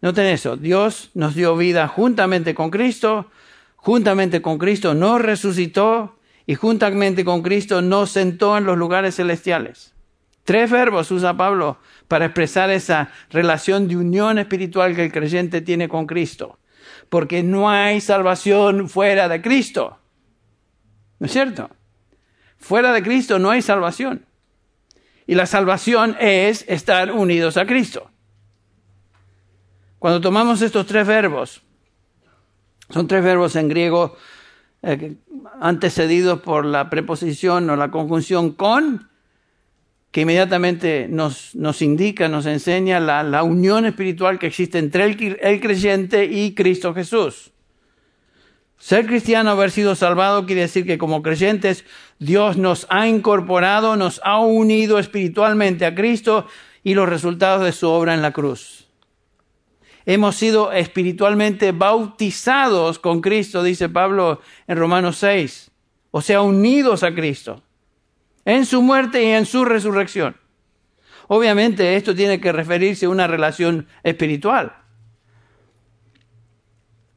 [0.00, 3.30] noten eso, Dios nos dio vida juntamente con Cristo,
[3.76, 9.92] juntamente con Cristo nos resucitó y juntamente con Cristo nos sentó en los lugares celestiales.
[10.46, 15.88] Tres verbos usa Pablo para expresar esa relación de unión espiritual que el creyente tiene
[15.88, 16.60] con Cristo.
[17.08, 19.98] Porque no hay salvación fuera de Cristo.
[21.18, 21.68] ¿No es cierto?
[22.58, 24.24] Fuera de Cristo no hay salvación.
[25.26, 28.08] Y la salvación es estar unidos a Cristo.
[29.98, 31.60] Cuando tomamos estos tres verbos,
[32.88, 34.16] son tres verbos en griego
[34.82, 35.16] eh,
[35.60, 39.10] antecedidos por la preposición o la conjunción con,
[40.16, 45.38] que inmediatamente nos, nos indica, nos enseña la, la, unión espiritual que existe entre el,
[45.42, 47.52] el creyente y Cristo Jesús.
[48.78, 51.84] Ser cristiano, haber sido salvado, quiere decir que como creyentes
[52.18, 56.46] Dios nos ha incorporado, nos ha unido espiritualmente a Cristo
[56.82, 58.86] y los resultados de su obra en la cruz.
[60.06, 65.70] Hemos sido espiritualmente bautizados con Cristo, dice Pablo en Romanos 6,
[66.10, 67.62] o sea, unidos a Cristo,
[68.46, 70.36] en su muerte y en su resurrección.
[71.28, 74.74] Obviamente esto tiene que referirse a una relación espiritual.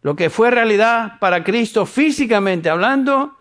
[0.01, 3.37] Lo que fue realidad para Cristo físicamente hablando,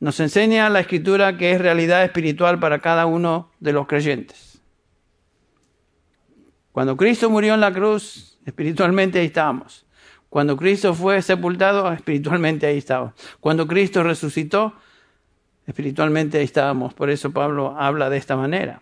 [0.00, 4.60] nos enseña la escritura que es realidad espiritual para cada uno de los creyentes.
[6.72, 9.86] Cuando Cristo murió en la cruz, espiritualmente ahí estábamos.
[10.28, 13.14] Cuando Cristo fue sepultado, espiritualmente ahí estábamos.
[13.40, 14.74] Cuando Cristo resucitó,
[15.68, 16.94] espiritualmente estábamos.
[16.94, 18.80] Por eso Pablo habla de esta manera.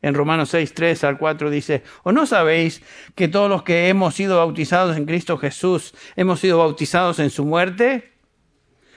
[0.00, 2.82] En Romanos 6, 3 al 4 dice, ¿o no sabéis
[3.14, 7.44] que todos los que hemos sido bautizados en Cristo Jesús hemos sido bautizados en su
[7.44, 8.12] muerte?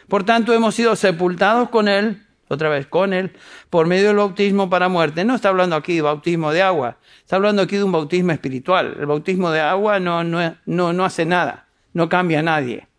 [0.08, 3.32] Por tanto, hemos sido sepultados con Él, otra vez con Él,
[3.70, 5.26] por medio del bautismo para muerte.
[5.26, 8.96] No está hablando aquí de bautismo de agua, está hablando aquí de un bautismo espiritual.
[9.00, 12.91] El bautismo de agua no, no, no, no hace nada, no cambia a nadie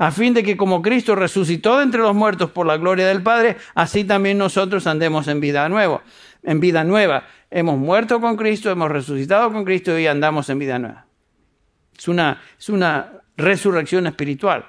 [0.00, 3.22] a fin de que como Cristo resucitó de entre los muertos por la gloria del
[3.22, 6.02] Padre, así también nosotros andemos en vida nueva
[6.42, 7.24] en vida nueva.
[7.50, 11.06] Hemos muerto con Cristo, hemos resucitado con Cristo y andamos en vida nueva.
[11.96, 14.64] Es una, es una resurrección espiritual.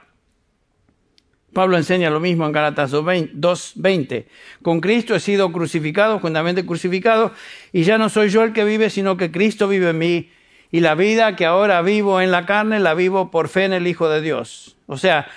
[1.54, 4.26] Pablo enseña lo mismo en Galatas 2.20.
[4.62, 7.34] Con Cristo he sido crucificado, juntamente crucificado,
[7.74, 10.30] y ya no soy yo el que vive, sino que Cristo vive en mí.
[10.72, 13.88] Y la vida que ahora vivo en la carne, la vivo por fe en el
[13.88, 14.78] Hijo de Dios.
[14.88, 15.28] O sea,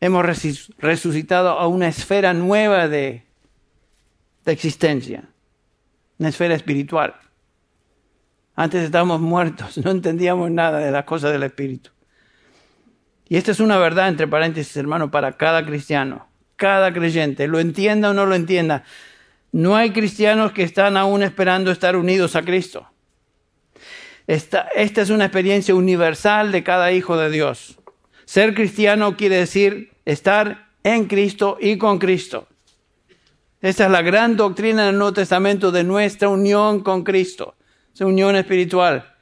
[0.00, 0.24] hemos
[0.78, 3.26] resucitado a una esfera nueva de
[4.44, 5.24] de existencia,
[6.18, 7.14] una esfera espiritual.
[8.54, 11.90] Antes estábamos muertos, no entendíamos nada de las cosas del Espíritu.
[13.28, 18.10] Y esta es una verdad, entre paréntesis, hermano, para cada cristiano, cada creyente, lo entienda
[18.10, 18.84] o no lo entienda.
[19.52, 22.90] No hay cristianos que están aún esperando estar unidos a Cristo.
[24.26, 27.78] Esta, es una experiencia universal de cada hijo de Dios.
[28.24, 32.48] Ser cristiano quiere decir estar en Cristo y con Cristo.
[33.60, 37.54] Esta es la gran doctrina del Nuevo Testamento de nuestra unión con Cristo,
[37.94, 39.14] esa unión espiritual.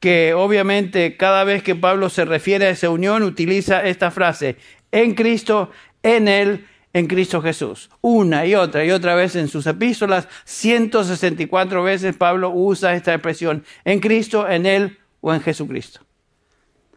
[0.00, 4.56] Que obviamente cada vez que Pablo se refiere a esa unión utiliza esta frase,
[4.90, 5.70] en Cristo,
[6.02, 7.90] en Él, en Cristo Jesús.
[8.00, 13.64] Una y otra y otra vez en sus epístolas, 164 veces Pablo usa esta expresión,
[13.84, 16.00] en Cristo, en Él o en Jesucristo.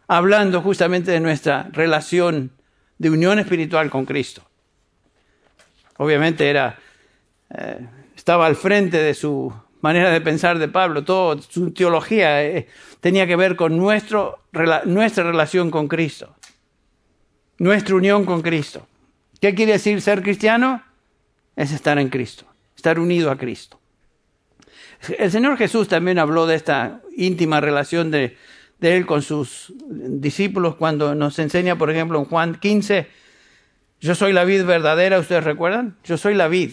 [0.06, 2.52] Hablando justamente de nuestra relación
[2.98, 4.42] de unión espiritual con Cristo
[5.98, 6.78] obviamente era,
[7.50, 12.68] eh, estaba al frente de su manera de pensar de Pablo, toda su teología eh,
[13.00, 16.34] tenía que ver con nuestra relación con Cristo,
[17.58, 18.86] nuestra unión con Cristo.
[19.44, 20.82] ¿Qué quiere decir ser cristiano?
[21.54, 23.78] Es estar en Cristo, estar unido a Cristo.
[25.18, 28.38] El Señor Jesús también habló de esta íntima relación de,
[28.80, 33.06] Él con sus discípulos cuando nos enseña, por ejemplo, en Juan 15,
[34.00, 35.98] yo soy la vid verdadera, ¿ustedes recuerdan?
[36.04, 36.72] Yo soy la vid.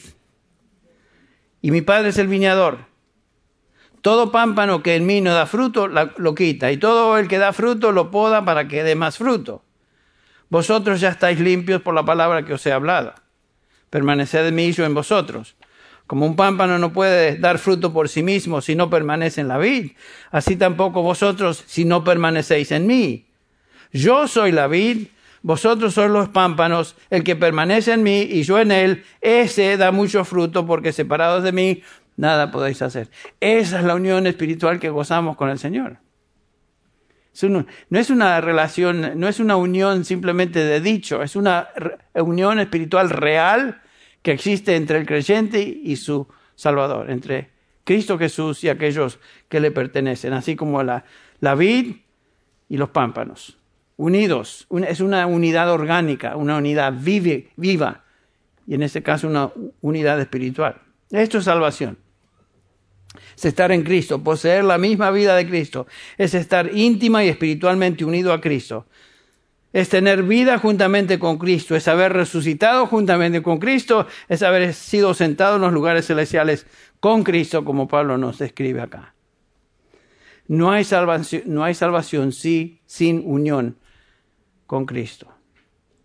[1.62, 2.86] Y mi padre es el viñador.
[4.00, 6.72] Todo pámpano que en mí no da fruto, lo quita.
[6.72, 9.62] Y todo el que da fruto lo poda para que dé más fruto.
[10.52, 13.14] Vosotros ya estáis limpios por la palabra que os he hablado.
[13.90, 15.56] Permaneced en mí y yo en vosotros.
[16.08, 19.58] Como un pámpano no puede dar fruto por sí mismo si no permanece en la
[19.58, 19.92] vid,
[20.30, 23.28] así tampoco vosotros si no permanecéis en mí.
[23.94, 25.08] Yo soy la vid,
[25.42, 29.94] vosotros sois los pámpanos, el que permanece en mí y yo en él, ese da
[29.94, 31.82] mucho fruto, porque separados de mí
[32.18, 33.10] nada podéis hacer.
[33.40, 36.00] Esa es la unión espiritual que gozamos con el Señor.
[37.44, 37.66] No
[38.00, 41.70] es una relación, no es una unión simplemente de dicho, es una
[42.14, 43.82] unión espiritual real
[44.22, 47.50] que existe entre el creyente y su Salvador, entre
[47.84, 51.06] Cristo Jesús y aquellos que le pertenecen, así como la,
[51.40, 51.96] la vid
[52.70, 53.58] y los pámpanos
[53.98, 54.68] unidos.
[54.88, 58.04] Es una unidad orgánica, una unidad vive, viva.
[58.68, 60.82] Y en este caso una unidad espiritual.
[61.10, 61.98] Esto es salvación.
[63.42, 65.88] Es estar en Cristo, poseer la misma vida de Cristo.
[66.16, 68.86] Es estar íntima y espiritualmente unido a Cristo.
[69.74, 71.76] Es tener vida juntamente con Cristo.
[71.76, 74.06] Es haber resucitado juntamente con Cristo.
[74.30, 76.68] Es haber sido sentado en los lugares celestiales
[77.00, 79.16] con Cristo, como Pablo nos describe acá.
[80.48, 83.80] No hay salvación, no hay salvación sí, sin unión
[84.68, 85.34] con Cristo.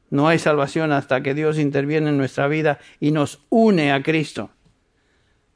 [0.09, 4.49] No hay salvación hasta que Dios interviene en nuestra vida y nos une a Cristo,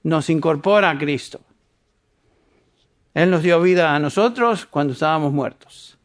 [0.03, 1.41] nos incorpora a Cristo.
[3.15, 5.99] Él nos dio vida a nosotros cuando estábamos muertos.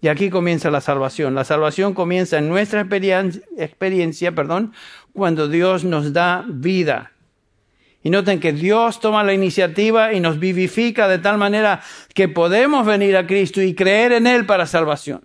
[0.00, 1.34] Y aquí comienza la salvación.
[1.34, 4.72] La salvación comienza en nuestra experiencia, perdón,
[5.12, 7.12] cuando Dios nos da vida.
[8.02, 11.82] Y noten que Dios toma la iniciativa y nos vivifica de tal manera
[12.14, 15.24] que podemos venir a Cristo y creer en Él para salvación.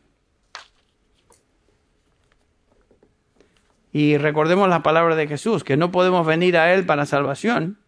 [3.92, 7.80] Y recordemos la palabra de Jesús, que no podemos venir a Él para salvación,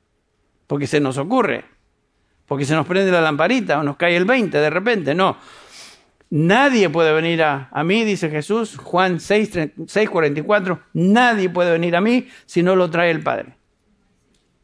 [0.65, 1.65] porque se nos ocurre,
[2.50, 5.38] porque se nos prende la lamparita o nos cae el 20 de repente, no.
[6.32, 9.52] Nadie puede venir a, mí, dice Jesús, Juan 6,
[9.86, 13.56] 6, 44, nadie puede venir a mí si no lo trae el Padre.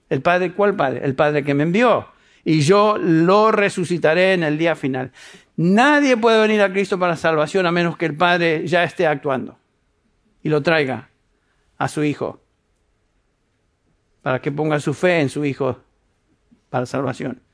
[0.09, 1.01] ¿El Padre cuál Padre?
[1.03, 2.07] El Padre que me envió.
[2.43, 5.11] Y yo lo resucitaré en el día final.
[5.55, 9.57] Nadie puede venir a Cristo para salvación a menos que el Padre ya esté actuando
[10.41, 11.09] y lo traiga
[11.77, 12.41] a su Hijo.
[14.23, 15.79] para que ponga su fe en su Hijo
[16.71, 17.44] para salvación.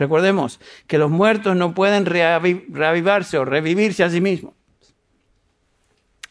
[0.00, 4.54] Recordemos que los muertos no pueden reavivarse o revivirse a sí mismos.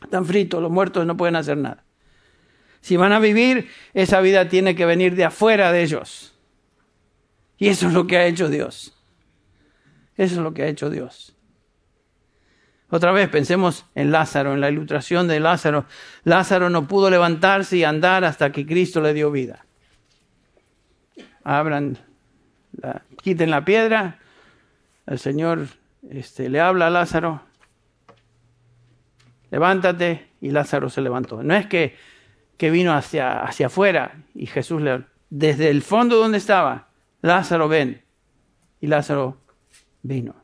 [0.03, 1.83] Están fritos, los muertos no pueden hacer nada.
[2.81, 6.33] Si van a vivir, esa vida tiene que venir de afuera de ellos.
[7.59, 8.97] Y eso es lo que ha hecho Dios.
[10.17, 11.35] Eso es lo que ha hecho Dios.
[12.89, 15.85] Otra vez pensemos en Lázaro, en la ilustración de Lázaro.
[16.23, 19.63] Lázaro no pudo levantarse y andar hasta que Cristo le dio vida.
[21.43, 21.99] Abran,
[23.21, 24.19] quiten la piedra.
[25.05, 25.67] El Señor
[26.09, 27.41] este, le habla a Lázaro.
[29.51, 31.43] Levántate y Lázaro se levantó.
[31.43, 31.95] No es que,
[32.57, 36.87] que vino hacia, hacia afuera y Jesús le desde el fondo donde estaba,
[37.21, 38.03] Lázaro ven.
[38.81, 39.37] Y Lázaro
[40.01, 40.35] vino.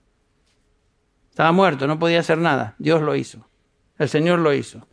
[1.29, 2.75] Estaba muerto, no podía hacer nada.
[2.77, 3.47] Dios lo hizo.
[3.97, 4.87] El Señor lo hizo.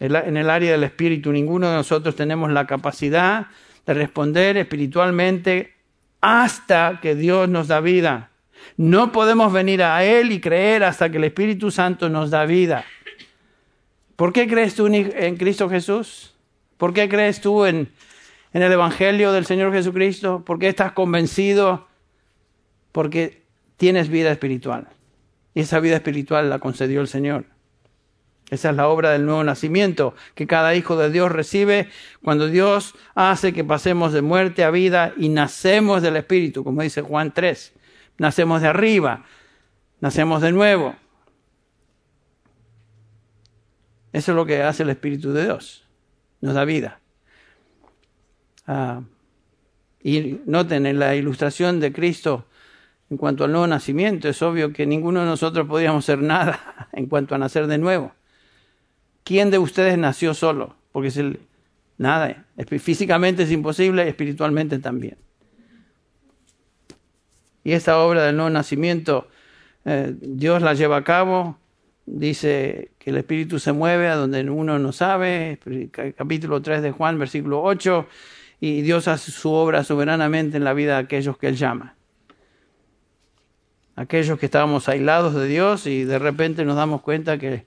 [0.00, 3.48] En el área del espíritu, ninguno de nosotros tenemos la capacidad
[3.88, 5.72] de responder espiritualmente
[6.20, 8.30] hasta que Dios nos da vida.
[8.76, 12.84] No podemos venir a Él y creer hasta que el Espíritu Santo nos da vida.
[14.14, 16.34] ¿Por qué crees tú en Cristo Jesús?
[16.76, 17.88] ¿Por qué crees tú en,
[18.52, 20.44] en el Evangelio del Señor Jesucristo?
[20.44, 21.88] ¿Por qué estás convencido?
[22.92, 23.42] Porque
[23.78, 24.88] tienes vida espiritual.
[25.54, 27.46] Y esa vida espiritual la concedió el Señor.
[28.50, 31.90] Esa es la obra del nuevo nacimiento que cada hijo de Dios recibe
[32.22, 37.02] cuando Dios hace que pasemos de muerte a vida y nacemos del Espíritu, como dice
[37.02, 37.74] Juan 3.
[38.16, 39.24] Nacemos de arriba,
[40.00, 40.96] nacemos de nuevo.
[44.12, 45.86] Eso es lo que hace el Espíritu de Dios,
[46.40, 47.00] nos da vida.
[48.66, 49.02] Ah,
[50.02, 52.46] y noten en la ilustración de Cristo
[53.10, 57.06] en cuanto al nuevo nacimiento, es obvio que ninguno de nosotros podíamos hacer nada en
[57.06, 58.12] cuanto a nacer de nuevo.
[59.28, 60.74] ¿Quién de ustedes nació solo?
[60.90, 61.20] Porque es
[61.98, 62.46] nada,
[62.80, 65.18] físicamente es imposible, espiritualmente también.
[67.62, 69.28] Y esta obra del nuevo nacimiento,
[69.84, 71.58] eh, Dios la lleva a cabo,
[72.06, 75.60] dice que el Espíritu se mueve a donde uno no sabe,
[76.16, 78.06] capítulo 3 de Juan, versículo 8,
[78.60, 81.98] y Dios hace su obra soberanamente en la vida de aquellos que Él llama
[83.98, 87.66] aquellos que estábamos aislados de Dios y de repente nos damos cuenta que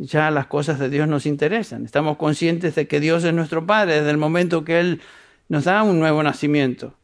[0.00, 1.84] ya las cosas de Dios nos interesan.
[1.84, 5.02] Estamos conscientes de que Dios es nuestro Padre desde el momento que Él
[5.48, 6.94] nos da un nuevo nacimiento.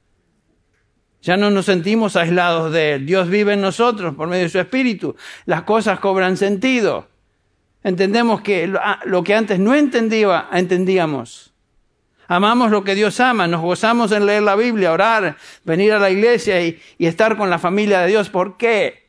[1.21, 3.07] Ya no nos sentimos aislados de Él.
[3.07, 5.15] Dios vive en nosotros por medio de su Espíritu.
[5.45, 7.09] Las cosas cobran sentido.
[7.83, 8.73] Entendemos que
[9.05, 11.53] lo que antes no entendía, entendíamos.
[12.29, 16.11] Amamos lo que Dios ama, nos gozamos en leer la Biblia, orar, venir a la
[16.11, 18.31] iglesia y, estar con la familia de Dios.
[18.31, 19.06] ¿Por qué?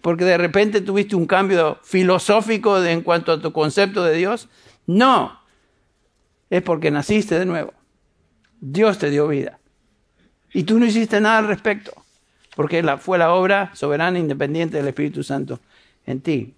[0.00, 4.48] Porque de repente tuviste un cambio filosófico en cuanto a tu concepto de Dios.
[4.86, 5.40] No,
[6.50, 7.74] es porque naciste de nuevo.
[8.60, 9.58] Dios te dio vida.
[10.52, 11.92] Y tú no hiciste nada al respecto,
[12.56, 15.60] porque fue la obra soberana e independiente del Espíritu Santo
[16.06, 16.54] en ti.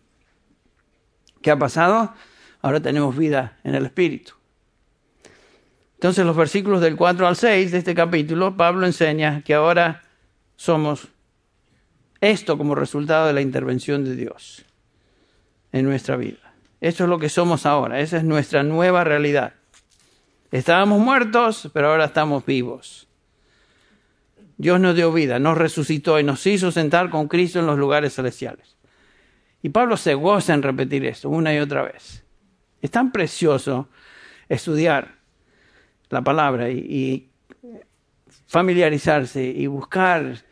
[1.42, 2.14] ¿Qué ha pasado?
[2.62, 4.34] Ahora tenemos vida en el Espíritu.
[5.94, 10.02] Entonces, los versículos del 4 al 6 de este capítulo, Pablo enseña que ahora
[10.56, 11.08] somos
[12.20, 14.64] esto como resultado de la intervención de Dios
[15.72, 16.54] en nuestra vida.
[16.80, 19.54] Esto es lo que somos ahora, esa es nuestra nueva realidad.
[20.50, 23.06] Estábamos muertos, pero ahora estamos vivos.
[24.56, 28.14] Dios nos dio vida, nos resucitó y nos hizo sentar con Cristo en los lugares
[28.14, 28.76] celestiales.
[29.62, 32.24] Y Pablo se goza en repetir esto una y otra vez.
[32.82, 33.88] Es tan precioso
[34.48, 35.16] estudiar
[36.08, 37.30] la palabra y,
[38.46, 40.42] familiarizarse y buscar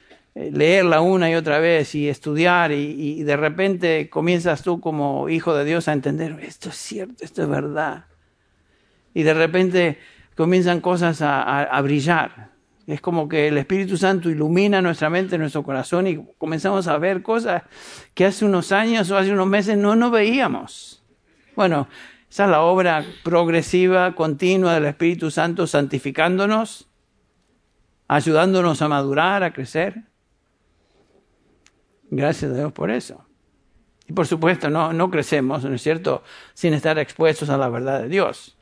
[0.52, 5.64] leerla una y otra vez y estudiar y, de repente comienzas tú como hijo de
[5.64, 8.04] Dios a entender, esto es cierto, esto es verdad.
[9.14, 9.98] Y de repente
[10.36, 12.50] comienzan cosas a, brillar.
[12.86, 17.22] Es como que el Espíritu Santo ilumina nuestra mente, nuestro corazón y comenzamos a ver
[17.22, 17.64] cosas
[18.14, 21.02] que hace unos años o hace unos meses no nos veíamos.
[21.54, 21.88] Bueno,
[22.30, 26.88] esa es la obra progresiva, continua del Espíritu Santo santificándonos,
[28.06, 30.04] ayudándonos a madurar, a crecer.
[32.10, 33.24] Gracias a Dios por eso.
[34.08, 36.22] Y por supuesto, no, no crecemos, ¿no es cierto?,
[36.54, 38.56] sin estar expuestos a la verdad de Dios.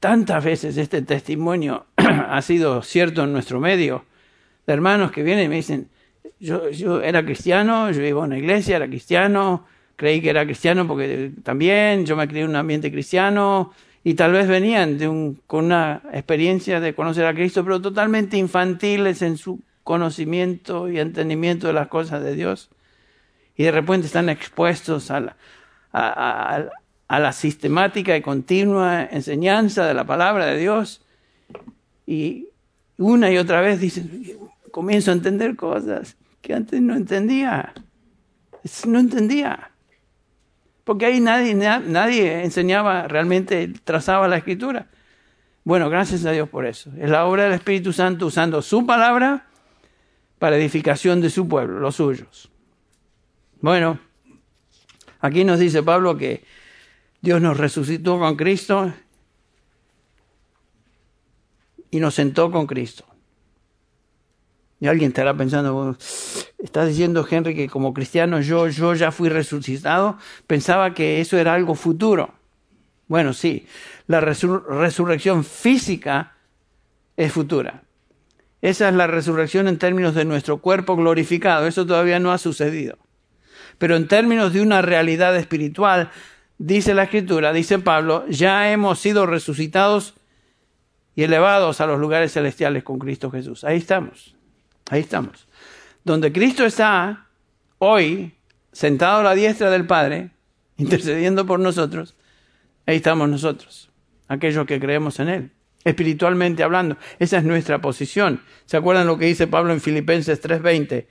[0.00, 4.04] Tantas veces este testimonio ha sido cierto en nuestro medio,
[4.66, 5.88] de hermanos que vienen y me dicen,
[6.38, 9.64] yo, yo era cristiano, yo iba a una iglesia, era cristiano,
[9.96, 13.72] creí que era cristiano porque también yo me crié en un ambiente cristiano
[14.04, 19.38] y tal vez venían con una experiencia de conocer a Cristo, pero totalmente infantiles en
[19.38, 22.70] su conocimiento y entendimiento de las cosas de Dios.
[23.54, 25.36] Y de repente están expuestos a,
[25.92, 31.06] a la sistemática y continua enseñanza de la palabra de Dios
[32.04, 32.48] y
[32.98, 34.24] una y otra vez dicen,
[34.72, 37.72] comienzo a entender cosas que antes no entendía.
[38.88, 39.70] No entendía.
[40.82, 44.88] Porque ahí nadie, nadie enseñaba realmente, trazaba la escritura.
[45.62, 46.90] Bueno, gracias a Dios por eso.
[46.98, 49.46] Es la obra del Espíritu Santo usando su palabra
[50.46, 52.48] para edificación de su pueblo, los suyos.
[53.60, 53.98] Bueno,
[55.18, 56.44] aquí nos dice Pablo que
[57.20, 58.92] Dios nos resucitó con Cristo
[61.90, 63.04] y nos sentó con Cristo.
[64.78, 65.96] Y alguien estará pensando,
[66.58, 70.16] estás diciendo Henry que como cristiano yo, yo ya fui resucitado,
[70.46, 72.32] pensaba que eso era algo futuro.
[73.08, 73.66] Bueno, sí,
[74.06, 76.36] la resurrección física
[77.16, 77.82] es futura.
[78.62, 81.66] Esa es la resurrección en términos de nuestro cuerpo glorificado.
[81.66, 82.98] Eso todavía no ha sucedido.
[83.78, 86.10] Pero en términos de una realidad espiritual,
[86.58, 90.14] dice la Escritura, dice Pablo, ya hemos sido resucitados
[91.14, 93.64] y elevados a los lugares celestiales con Cristo Jesús.
[93.64, 94.34] Ahí estamos,
[94.90, 95.46] ahí estamos.
[96.04, 97.26] Donde Cristo está
[97.78, 98.34] hoy,
[98.72, 100.30] sentado a la diestra del Padre,
[100.78, 102.14] intercediendo por nosotros,
[102.86, 103.90] ahí estamos nosotros,
[104.28, 105.55] aquellos que creemos en Él
[105.86, 106.98] espiritualmente hablando.
[107.20, 108.42] Esa es nuestra posición.
[108.64, 111.06] ¿Se acuerdan lo que dice Pablo en Filipenses 3:20?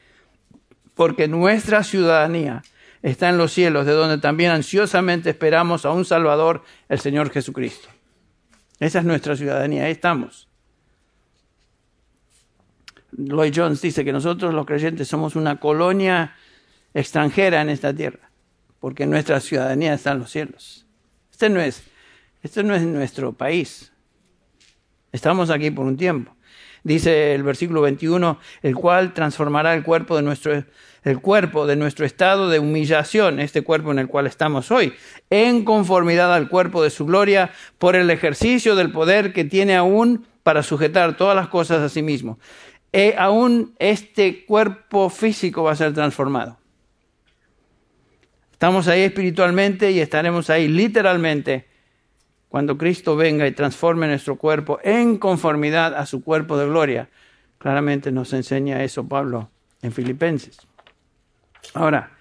[0.94, 2.62] Porque nuestra ciudadanía
[3.02, 7.88] está en los cielos, de donde también ansiosamente esperamos a un Salvador, el Señor Jesucristo.
[8.82, 10.50] Esa es nuestra ciudadanía, ahí estamos.
[13.12, 16.36] Lloyd Jones dice que nosotros los creyentes somos una colonia
[16.94, 18.30] extranjera en esta tierra,
[18.82, 20.86] porque nuestra ciudadanía está en los cielos.
[21.32, 21.84] Este no es,
[22.44, 23.94] este no es nuestro país,
[25.16, 26.36] Estamos aquí por un tiempo.
[26.84, 30.64] Dice el versículo 21, el cual transformará el cuerpo de nuestro
[31.04, 34.94] el cuerpo de nuestro estado de humillación, este cuerpo en el cual estamos hoy,
[35.30, 40.26] en conformidad al cuerpo de su gloria, por el ejercicio del poder que tiene aún
[40.44, 42.38] para sujetar todas las cosas a sí mismo.
[42.92, 46.58] E aún este cuerpo físico va a ser transformado.
[48.52, 51.68] Estamos ahí espiritualmente y estaremos ahí literalmente
[52.56, 57.10] cuando Cristo venga y transforme nuestro cuerpo en conformidad a su cuerpo de gloria.
[57.58, 59.50] Claramente nos enseña eso Pablo
[59.82, 60.60] en Filipenses.
[61.74, 62.12] Ahora,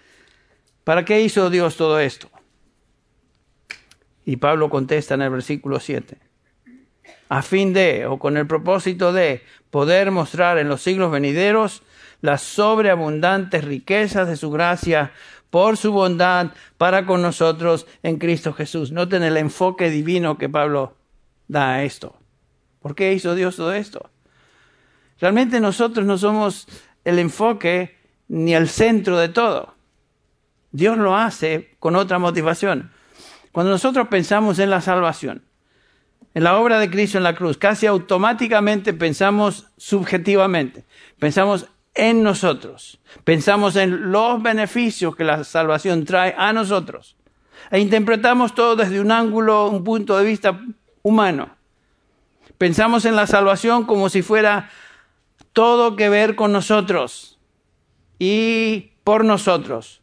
[0.83, 2.29] ¿para qué hizo Dios todo esto?
[4.25, 6.19] Y Pablo contesta en el versículo 7.
[7.29, 11.85] A fin de, o con el propósito de, poder mostrar en los siglos venideros
[12.23, 15.13] las sobreabundantes riquezas de su gracia
[15.55, 18.91] por su bondad para con nosotros en Cristo Jesús.
[18.91, 20.97] Noten el enfoque divino que Pablo
[21.47, 22.17] da a esto.
[22.83, 24.11] ¿Por qué hizo Dios todo esto?
[25.21, 26.67] Realmente nosotros no somos
[27.05, 27.97] el enfoque
[28.27, 29.77] ni el centro de todo.
[30.73, 32.91] Dios lo hace con otra motivación.
[33.53, 35.45] Cuando nosotros pensamos en la salvación,
[36.35, 40.85] en la obra de Cristo en la cruz, casi automáticamente pensamos subjetivamente.
[41.21, 42.99] Pensamos en nosotros.
[43.25, 47.17] Pensamos en los beneficios que la salvación trae a nosotros.
[47.71, 50.61] E interpretamos todo desde un ángulo, un punto de vista
[51.03, 51.51] humano.
[52.59, 54.71] Pensamos en la salvación como si fuera
[55.53, 57.39] todo que ver con nosotros
[58.19, 60.03] y por nosotros.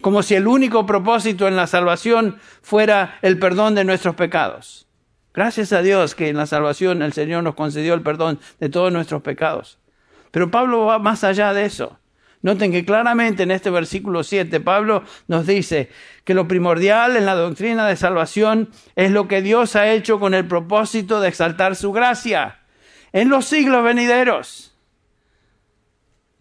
[0.00, 4.86] Como si el único propósito en la salvación fuera el perdón de nuestros pecados.
[5.34, 8.92] Gracias a Dios que en la salvación el Señor nos concedió el perdón de todos
[8.92, 9.78] nuestros pecados.
[10.30, 11.98] Pero Pablo va más allá de eso.
[12.40, 15.90] Noten que claramente en este versículo 7 Pablo nos dice
[16.24, 20.34] que lo primordial en la doctrina de salvación es lo que Dios ha hecho con
[20.34, 22.60] el propósito de exaltar su gracia
[23.12, 24.76] en los siglos venideros.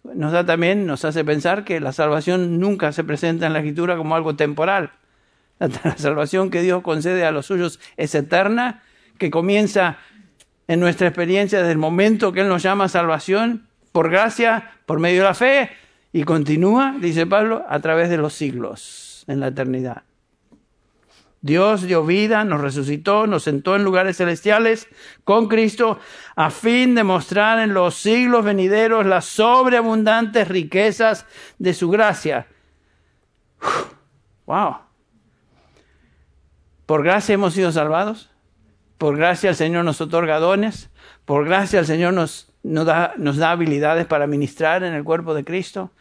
[0.03, 3.97] Nos da también, nos hace pensar que la salvación nunca se presenta en la escritura
[3.97, 4.91] como algo temporal.
[5.59, 8.83] La salvación que Dios concede a los suyos es eterna,
[9.17, 9.97] que comienza
[10.67, 13.66] en nuestra experiencia desde el momento que Él nos llama salvación
[13.97, 15.71] por gracia, por medio de la fe,
[16.13, 20.03] y continúa, dice Pablo, a través de los siglos, en la eternidad.
[21.41, 24.87] Dios dio vida, nos resucitó, nos sentó en lugares celestiales
[25.23, 25.99] con Cristo
[26.35, 31.25] a fin de mostrar en los siglos venideros las sobreabundantes riquezas
[31.57, 32.45] de su gracia.
[34.45, 34.75] wow.
[36.85, 38.29] Por gracia hemos sido salvados.
[38.99, 40.91] Por gracia el Señor nos otorga dones.
[41.25, 45.33] Por gracia el Señor nos nos da, nos da habilidades para ministrar en el cuerpo
[45.33, 45.91] de Cristo.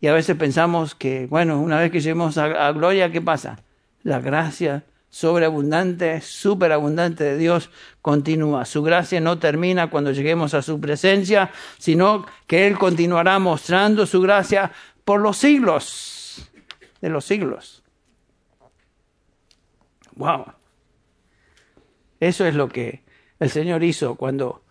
[0.00, 3.60] Y a veces pensamos que, bueno, una vez que lleguemos a, gloria, ¿qué pasa?
[4.02, 7.70] La gracia sobreabundante, superabundante de Dios
[8.02, 8.64] continúa.
[8.64, 14.20] Su gracia no termina cuando lleguemos a su presencia, sino que Él continuará mostrando su
[14.20, 14.72] gracia
[15.04, 16.50] por los siglos
[17.00, 17.82] de los siglos.
[20.16, 20.46] Wow.
[22.18, 23.04] Eso es lo que
[23.38, 24.63] el Señor hizo cuando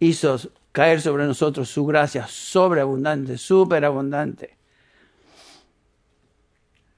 [0.00, 0.38] hizo
[0.72, 4.56] caer sobre nosotros su gracia sobreabundante, superabundante.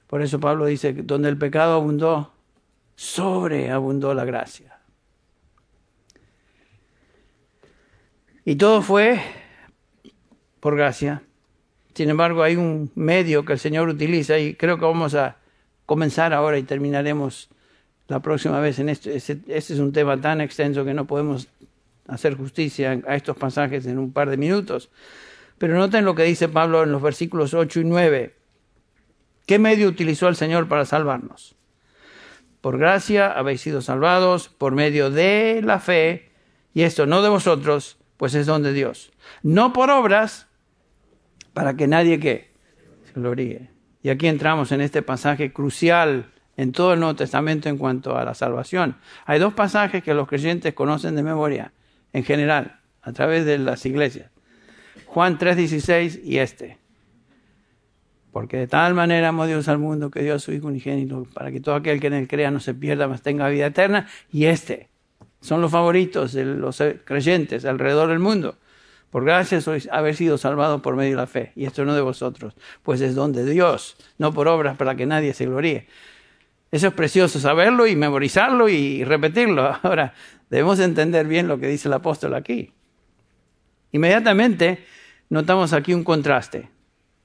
[0.06, 2.32] Por eso Pablo dice donde el pecado abundó,
[2.96, 4.78] sobreabundó la gracia.
[8.44, 9.20] Y todo fue
[10.60, 11.22] por gracia.
[11.94, 15.36] Sin embargo, hay un medio que el Señor utiliza y creo que vamos a
[15.84, 17.50] comenzar ahora y terminaremos
[18.08, 19.10] la próxima vez en esto.
[19.10, 21.48] Este, es un tema tan extenso que no podemos
[22.08, 24.90] hacer justicia a estos pasajes en un par de minutos.
[25.58, 28.34] Pero noten lo que dice Pablo en los versículos 8 y 9.
[29.46, 31.54] ¿Qué medio utilizó el Señor para salvarnos?
[32.60, 36.30] Por gracia habéis sido salvados por medio de la fe,
[36.74, 39.12] y esto no de vosotros, pues es don de Dios.
[39.42, 40.48] No por obras,
[41.54, 42.52] para que nadie que
[43.14, 43.70] gloríe.
[44.02, 48.24] Y aquí entramos en este pasaje crucial en todo el Nuevo Testamento en cuanto a
[48.24, 48.96] la salvación.
[49.26, 51.72] Hay dos pasajes que los creyentes conocen de memoria,
[52.18, 54.30] en general, a través de las iglesias.
[55.06, 56.78] Juan 3:16 y este.
[58.32, 61.50] Porque de tal manera amó Dios al mundo que dio a su Hijo unigénito para
[61.50, 64.06] que todo aquel que en él crea no se pierda, mas tenga vida eterna.
[64.30, 64.88] Y este.
[65.40, 68.58] Son los favoritos de los creyentes alrededor del mundo.
[69.10, 72.02] Por gracia sois haber sido salvados por medio de la fe, y esto no de
[72.02, 75.86] vosotros, pues es don de Dios, no por obras para que nadie se gloríe.
[76.70, 79.76] Eso es precioso saberlo y memorizarlo y repetirlo.
[79.82, 80.14] Ahora,
[80.50, 82.72] debemos entender bien lo que dice el apóstol aquí.
[83.92, 84.84] Inmediatamente
[85.30, 86.70] notamos aquí un contraste.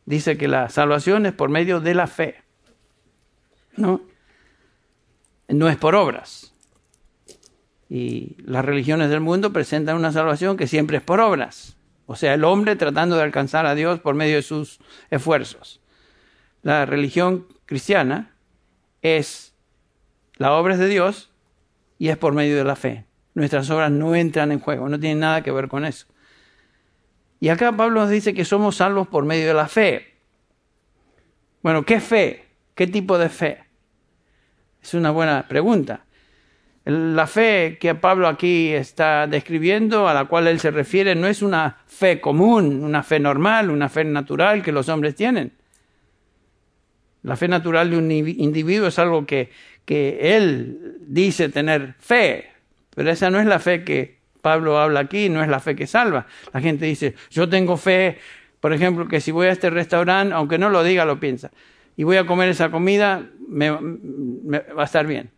[0.05, 2.43] Dice que la salvación es por medio de la fe.
[3.75, 4.01] No,
[5.47, 6.53] no es por obras.
[7.89, 11.77] Y las religiones del mundo presentan una salvación que siempre es por obras.
[12.05, 14.79] O sea, el hombre tratando de alcanzar a Dios por medio de sus
[15.09, 15.81] esfuerzos.
[16.61, 18.32] La religión cristiana
[19.03, 19.53] es
[20.37, 21.31] la obra de Dios
[21.99, 23.05] y es por medio de la fe.
[23.35, 26.07] Nuestras obras no entran en juego, no tienen nada que ver con eso.
[27.39, 30.13] Y acá Pablo nos dice que somos salvos por medio de la fe.
[31.61, 32.45] Bueno, ¿qué fe?
[32.73, 33.63] ¿Qué tipo de fe?
[34.81, 36.05] Es una buena pregunta.
[36.85, 41.41] La fe que Pablo aquí está describiendo, a la cual él se refiere, no es
[41.41, 45.53] una fe común, una fe normal, una fe natural que los hombres tienen.
[47.24, 49.49] La fe natural de un individuo es algo que,
[49.86, 52.51] que él dice tener fe,
[52.95, 55.88] pero esa no es la fe que Pablo habla aquí, no es la fe que
[55.88, 56.28] salva.
[56.53, 58.17] La gente dice, yo tengo fe,
[58.59, 61.51] por ejemplo, que si voy a este restaurante, aunque no lo diga, lo piensa,
[61.95, 65.32] y voy a comer esa comida, me va a estar bien.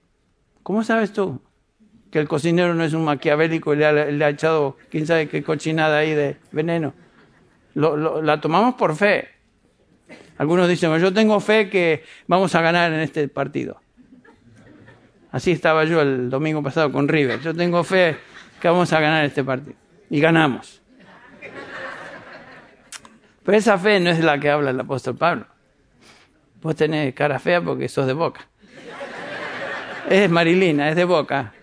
[0.63, 1.39] ¿Cómo sabes tú
[2.09, 5.99] que el cocinero no es un maquiavélico y le ha, echado quién sabe qué cochinada
[5.99, 6.95] ahí de veneno?
[7.75, 9.34] la tomamos por fe.
[10.37, 13.79] Algunos dicen, yo tengo fe que vamos a ganar en este partido.
[15.31, 17.41] Así estaba yo el domingo pasado con River.
[17.41, 18.17] Yo tengo fe
[18.61, 19.75] que vamos a ganar este partido.
[20.09, 20.81] Y ganamos.
[23.43, 25.45] Pero esa fe no es la que habla el apóstol Pablo.
[26.61, 28.47] Vos tenés cara fea porque sos de boca
[30.09, 31.53] es Marilina, es de Boca.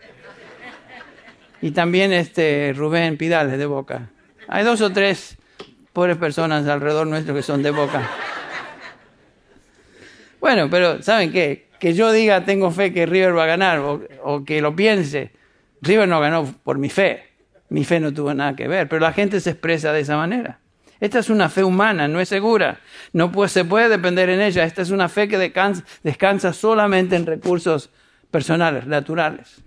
[1.60, 4.10] Y también este Rubén Pidal es de Boca.
[4.48, 5.38] Hay dos o tres
[5.92, 8.08] pobres personas alrededor nuestro que son de Boca.
[10.42, 11.68] Bueno, pero ¿saben qué?
[11.78, 15.30] Que yo diga tengo fe que River va a ganar o, que lo piense.
[15.80, 17.28] River no ganó por mi fe.
[17.68, 20.58] Mi fe no tuvo nada que ver, pero la gente se expresa de esa manera.
[20.98, 22.80] Esta es una fe humana, no es segura.
[23.12, 24.64] No se puede depender en ella.
[24.64, 27.90] Esta es una fe que descansa solamente en recursos
[28.32, 29.62] personales, naturales.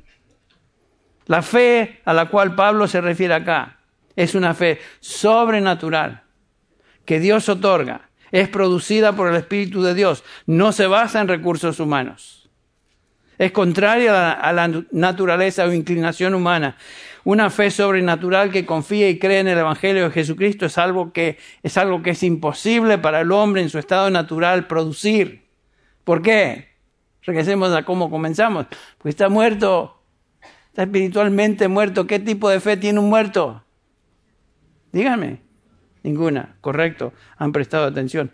[1.27, 3.79] La fe a la cual Pablo se refiere acá
[4.13, 6.23] es una fe sobrenatural
[7.05, 11.79] que Dios otorga, es producida por el Espíritu de Dios, no se basa en recursos
[11.79, 12.49] humanos.
[13.37, 16.75] Es contraria a la, naturaleza o inclinación humana.
[17.23, 21.37] Una fe sobrenatural que confía y cree en el Evangelio de Jesucristo es algo que
[21.63, 25.45] es, algo que es imposible para el hombre en su estado natural producir.
[26.03, 26.75] ¿Por qué?
[27.21, 28.65] Regresemos a cómo comenzamos.
[28.97, 30.03] Pues está muerto,
[30.67, 32.05] está espiritualmente muerto.
[32.05, 33.63] ¿Qué tipo de fe tiene un muerto?
[34.91, 35.44] Díganme.
[36.05, 37.13] Ninguna, correcto.
[37.37, 38.29] Han prestado atención.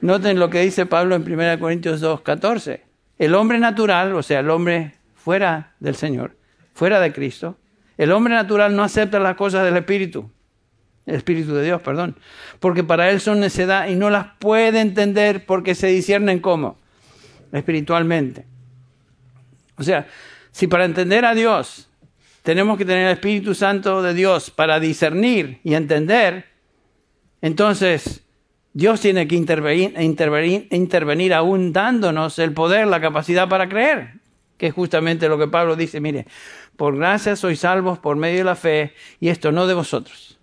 [0.00, 2.84] Noten lo que dice Pablo en 1 Corintios 2, 14.
[3.18, 6.38] El hombre natural, o sea, el hombre fuera del Señor,
[6.72, 7.58] fuera de Cristo,
[7.98, 10.30] el hombre natural no acepta las cosas del Espíritu,
[11.04, 12.16] el Espíritu de Dios, perdón,
[12.60, 16.78] porque para él son necedad y no las puede entender porque se disciernen como
[17.52, 18.46] espiritualmente.
[19.76, 20.06] O sea,
[20.50, 21.90] si para entender a Dios
[22.42, 26.55] tenemos que tener el Espíritu Santo de Dios para discernir y entender,
[27.42, 28.22] entonces
[28.72, 34.20] Dios tiene que intervenir, intervenir, intervenir aún dándonos el poder, la capacidad para creer,
[34.58, 36.26] que es justamente lo que Pablo dice, mire,
[36.76, 40.38] por gracia sois salvos por medio de la fe, y esto no de vosotros.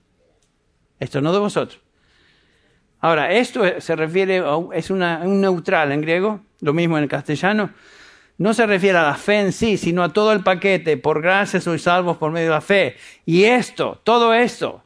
[0.99, 1.79] Esto no de vosotros.
[2.99, 7.09] Ahora, esto se refiere, a, es una, un neutral en griego, lo mismo en el
[7.09, 7.69] castellano,
[8.37, 11.61] no se refiere a la fe en sí, sino a todo el paquete, por gracia
[11.61, 12.95] sois salvos por medio de la fe.
[13.25, 14.83] Y esto, todo esto,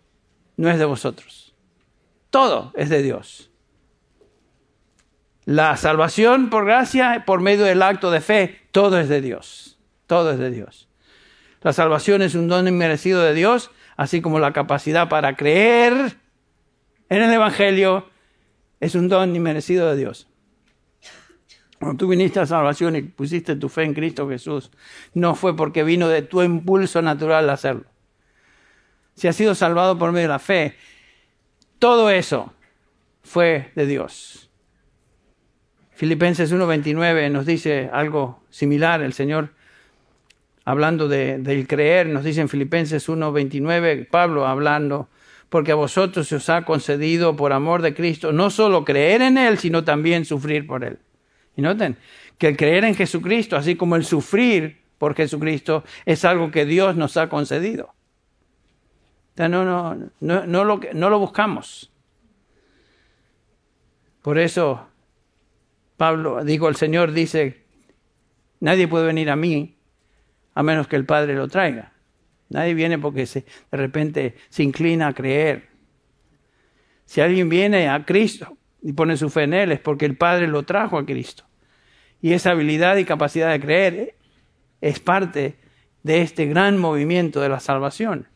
[0.57, 1.46] no es de vosotros.
[2.29, 3.51] Todo es de Dios.
[5.45, 9.79] La salvación por gracia, por medio del acto de fe, todo es de Dios.
[10.05, 10.89] Todo es de Dios.
[11.61, 16.17] La salvación es un don inmerecido de Dios, así como la capacidad para creer
[17.09, 18.09] en el Evangelio
[18.79, 20.27] es un don inmerecido de Dios.
[21.79, 24.71] Cuando tú viniste a salvación y pusiste tu fe en Cristo Jesús,
[25.13, 27.85] no fue porque vino de tu impulso natural hacerlo.
[29.15, 30.75] Si has sido salvado por medio de la fe,
[31.79, 32.53] todo eso
[33.23, 34.49] fue de Dios.
[35.91, 39.01] Filipenses 1.29 nos dice algo similar.
[39.01, 39.49] El Señor,
[40.63, 45.09] hablando de, del creer, nos dice en Filipenses 1.29, Pablo hablando,
[45.49, 49.37] porque a vosotros se os ha concedido por amor de Cristo no solo creer en
[49.37, 50.99] Él, sino también sufrir por Él.
[51.55, 51.97] Y noten
[52.37, 56.95] que el creer en Jesucristo, así como el sufrir por Jesucristo, es algo que Dios
[56.95, 57.96] nos ha concedido
[59.37, 61.91] no, no, no, no, lo, no lo buscamos.
[64.23, 64.87] Por eso,
[65.95, 67.63] Pablo, digo, el Señor dice,
[68.59, 69.77] nadie puede venir a mí
[70.55, 71.93] a menos que el Padre lo traiga.
[72.49, 75.67] Nadie viene porque se, de repente se inclina a creer.
[77.05, 80.47] Si alguien viene a Cristo y pone su fe en Él es porque el Padre
[80.47, 81.45] lo trajo a Cristo.
[82.21, 84.15] Y esa habilidad y capacidad de creer
[84.81, 85.55] es parte
[86.03, 88.27] de este gran movimiento de la salvación.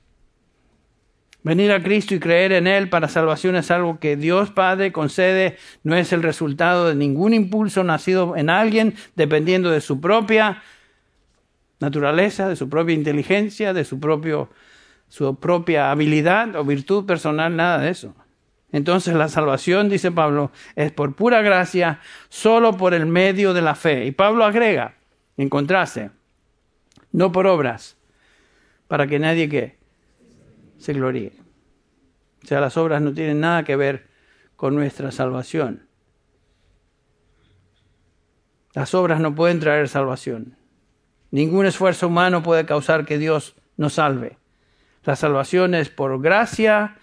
[1.44, 5.58] Venir a Cristo y creer en Él para salvación es algo que Dios Padre concede,
[5.84, 10.62] no es el resultado de ningún impulso nacido en alguien dependiendo de su propia
[11.80, 14.52] naturaleza, de su propia inteligencia, de su, propio,
[15.10, 18.14] su propia habilidad o virtud personal, nada de eso.
[18.72, 23.74] Entonces la salvación, dice Pablo, es por pura gracia, solo por el medio de la
[23.74, 24.06] fe.
[24.06, 24.94] Y Pablo agrega,
[25.38, 26.12] en contraste,
[27.12, 27.98] no por obras,
[28.88, 29.81] para que nadie que
[30.82, 31.34] se gloríe.
[32.44, 34.08] O sea, las obras no tienen nada que ver
[34.56, 35.88] con nuestra salvación.
[38.74, 40.58] Las obras no pueden traer salvación.
[41.30, 44.38] Ningún esfuerzo humano puede causar que Dios nos salve.
[45.04, 46.98] La salvación es por gracia,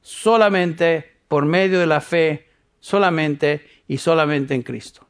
[0.00, 2.48] solamente por medio de la fe,
[2.80, 5.06] solamente y solamente en Cristo.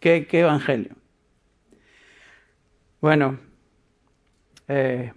[0.00, 0.96] ¿Qué, qué evangelio?
[3.00, 3.38] Bueno,
[4.68, 5.12] eh,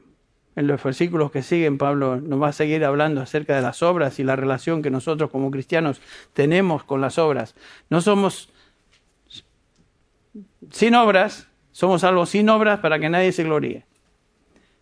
[0.55, 4.19] en los versículos que siguen, Pablo nos va a seguir hablando acerca de las obras
[4.19, 6.01] y la relación que nosotros como cristianos
[6.33, 7.55] tenemos con las obras.
[7.89, 8.49] No somos
[10.71, 13.85] sin obras, somos salvos sin obras para que nadie se gloríe.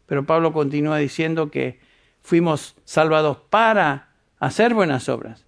[0.06, 1.80] Pero Pablo continúa diciendo que
[2.22, 4.10] fuimos salvados para
[4.40, 5.46] hacer buenas obras,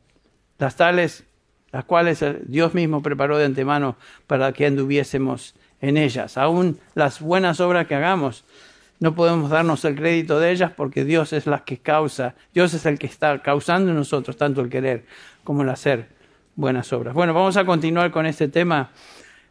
[0.58, 1.26] las tales,
[1.72, 3.96] las cuales Dios mismo preparó de antemano
[4.26, 6.38] para que anduviésemos en ellas.
[6.38, 8.44] Aún las buenas obras que hagamos
[9.00, 12.86] no podemos darnos el crédito de ellas porque Dios es la que causa, Dios es
[12.86, 15.06] el que está causando en nosotros tanto el querer
[15.44, 16.10] como el hacer
[16.56, 17.14] buenas obras.
[17.14, 18.92] Bueno, vamos a continuar con este tema,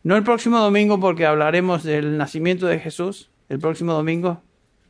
[0.02, 4.42] no el próximo domingo porque hablaremos del nacimiento de Jesús, el próximo domingo,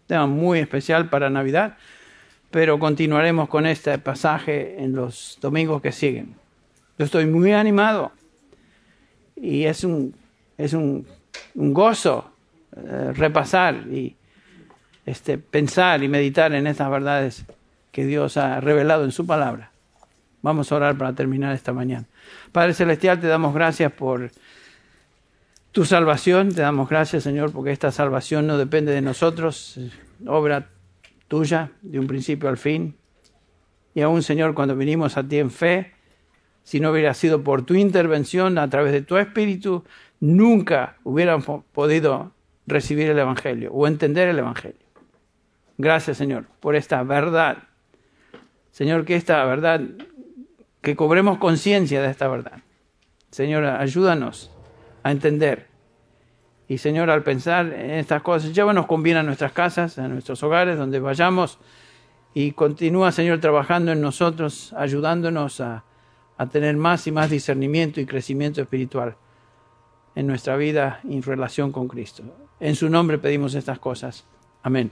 [0.07, 1.77] tema muy especial para Navidad,
[2.51, 6.37] pero continuaremos con este pasaje en los domingos que siguen.
[6.99, 8.13] Yo estoy muy animado
[9.35, 10.15] y es un,
[10.57, 11.07] es un,
[11.55, 12.31] gozo
[12.77, 14.17] eh, repasar y
[15.07, 17.45] este, pensar y meditar en estas verdades
[17.93, 19.71] que Dios ha revelado en su palabra.
[20.43, 22.07] Vamos a orar para terminar esta mañana.
[22.53, 24.31] Padre Celestial, te damos gracias por
[25.73, 29.81] tu salvación, te damos gracias Señor porque esta salvación no depende de nosotros,
[30.27, 30.69] obra
[31.29, 32.95] tuya de un principio al fin.
[33.95, 35.93] Y aún Señor, cuando vinimos a ti en fe,
[36.63, 39.85] si no hubiera sido por tu intervención a través de tu Espíritu,
[40.21, 42.33] nunca hubiéramos podido
[42.67, 44.84] recibir el Evangelio o entender el Evangelio.
[45.79, 47.59] Gracias, Señor, por esta verdad.
[48.71, 49.81] Señor, que esta verdad,
[50.81, 52.63] que cobremos conciencia de esta verdad.
[53.31, 54.51] Señor, ayúdanos
[55.03, 55.69] a entender.
[56.69, 60.43] Y Señor, al pensar en estas cosas, llévanos con bien a nuestras casas, a nuestros
[60.43, 61.59] hogares, donde vayamos.
[62.33, 65.85] Y continúa, Señor, trabajando en nosotros, ayudándonos a,
[66.37, 69.17] a tener más y más discernimiento y crecimiento espiritual
[70.15, 72.23] en nuestra vida en relación con Cristo.
[72.61, 74.25] En su nombre pedimos estas cosas.
[74.63, 74.91] Amén.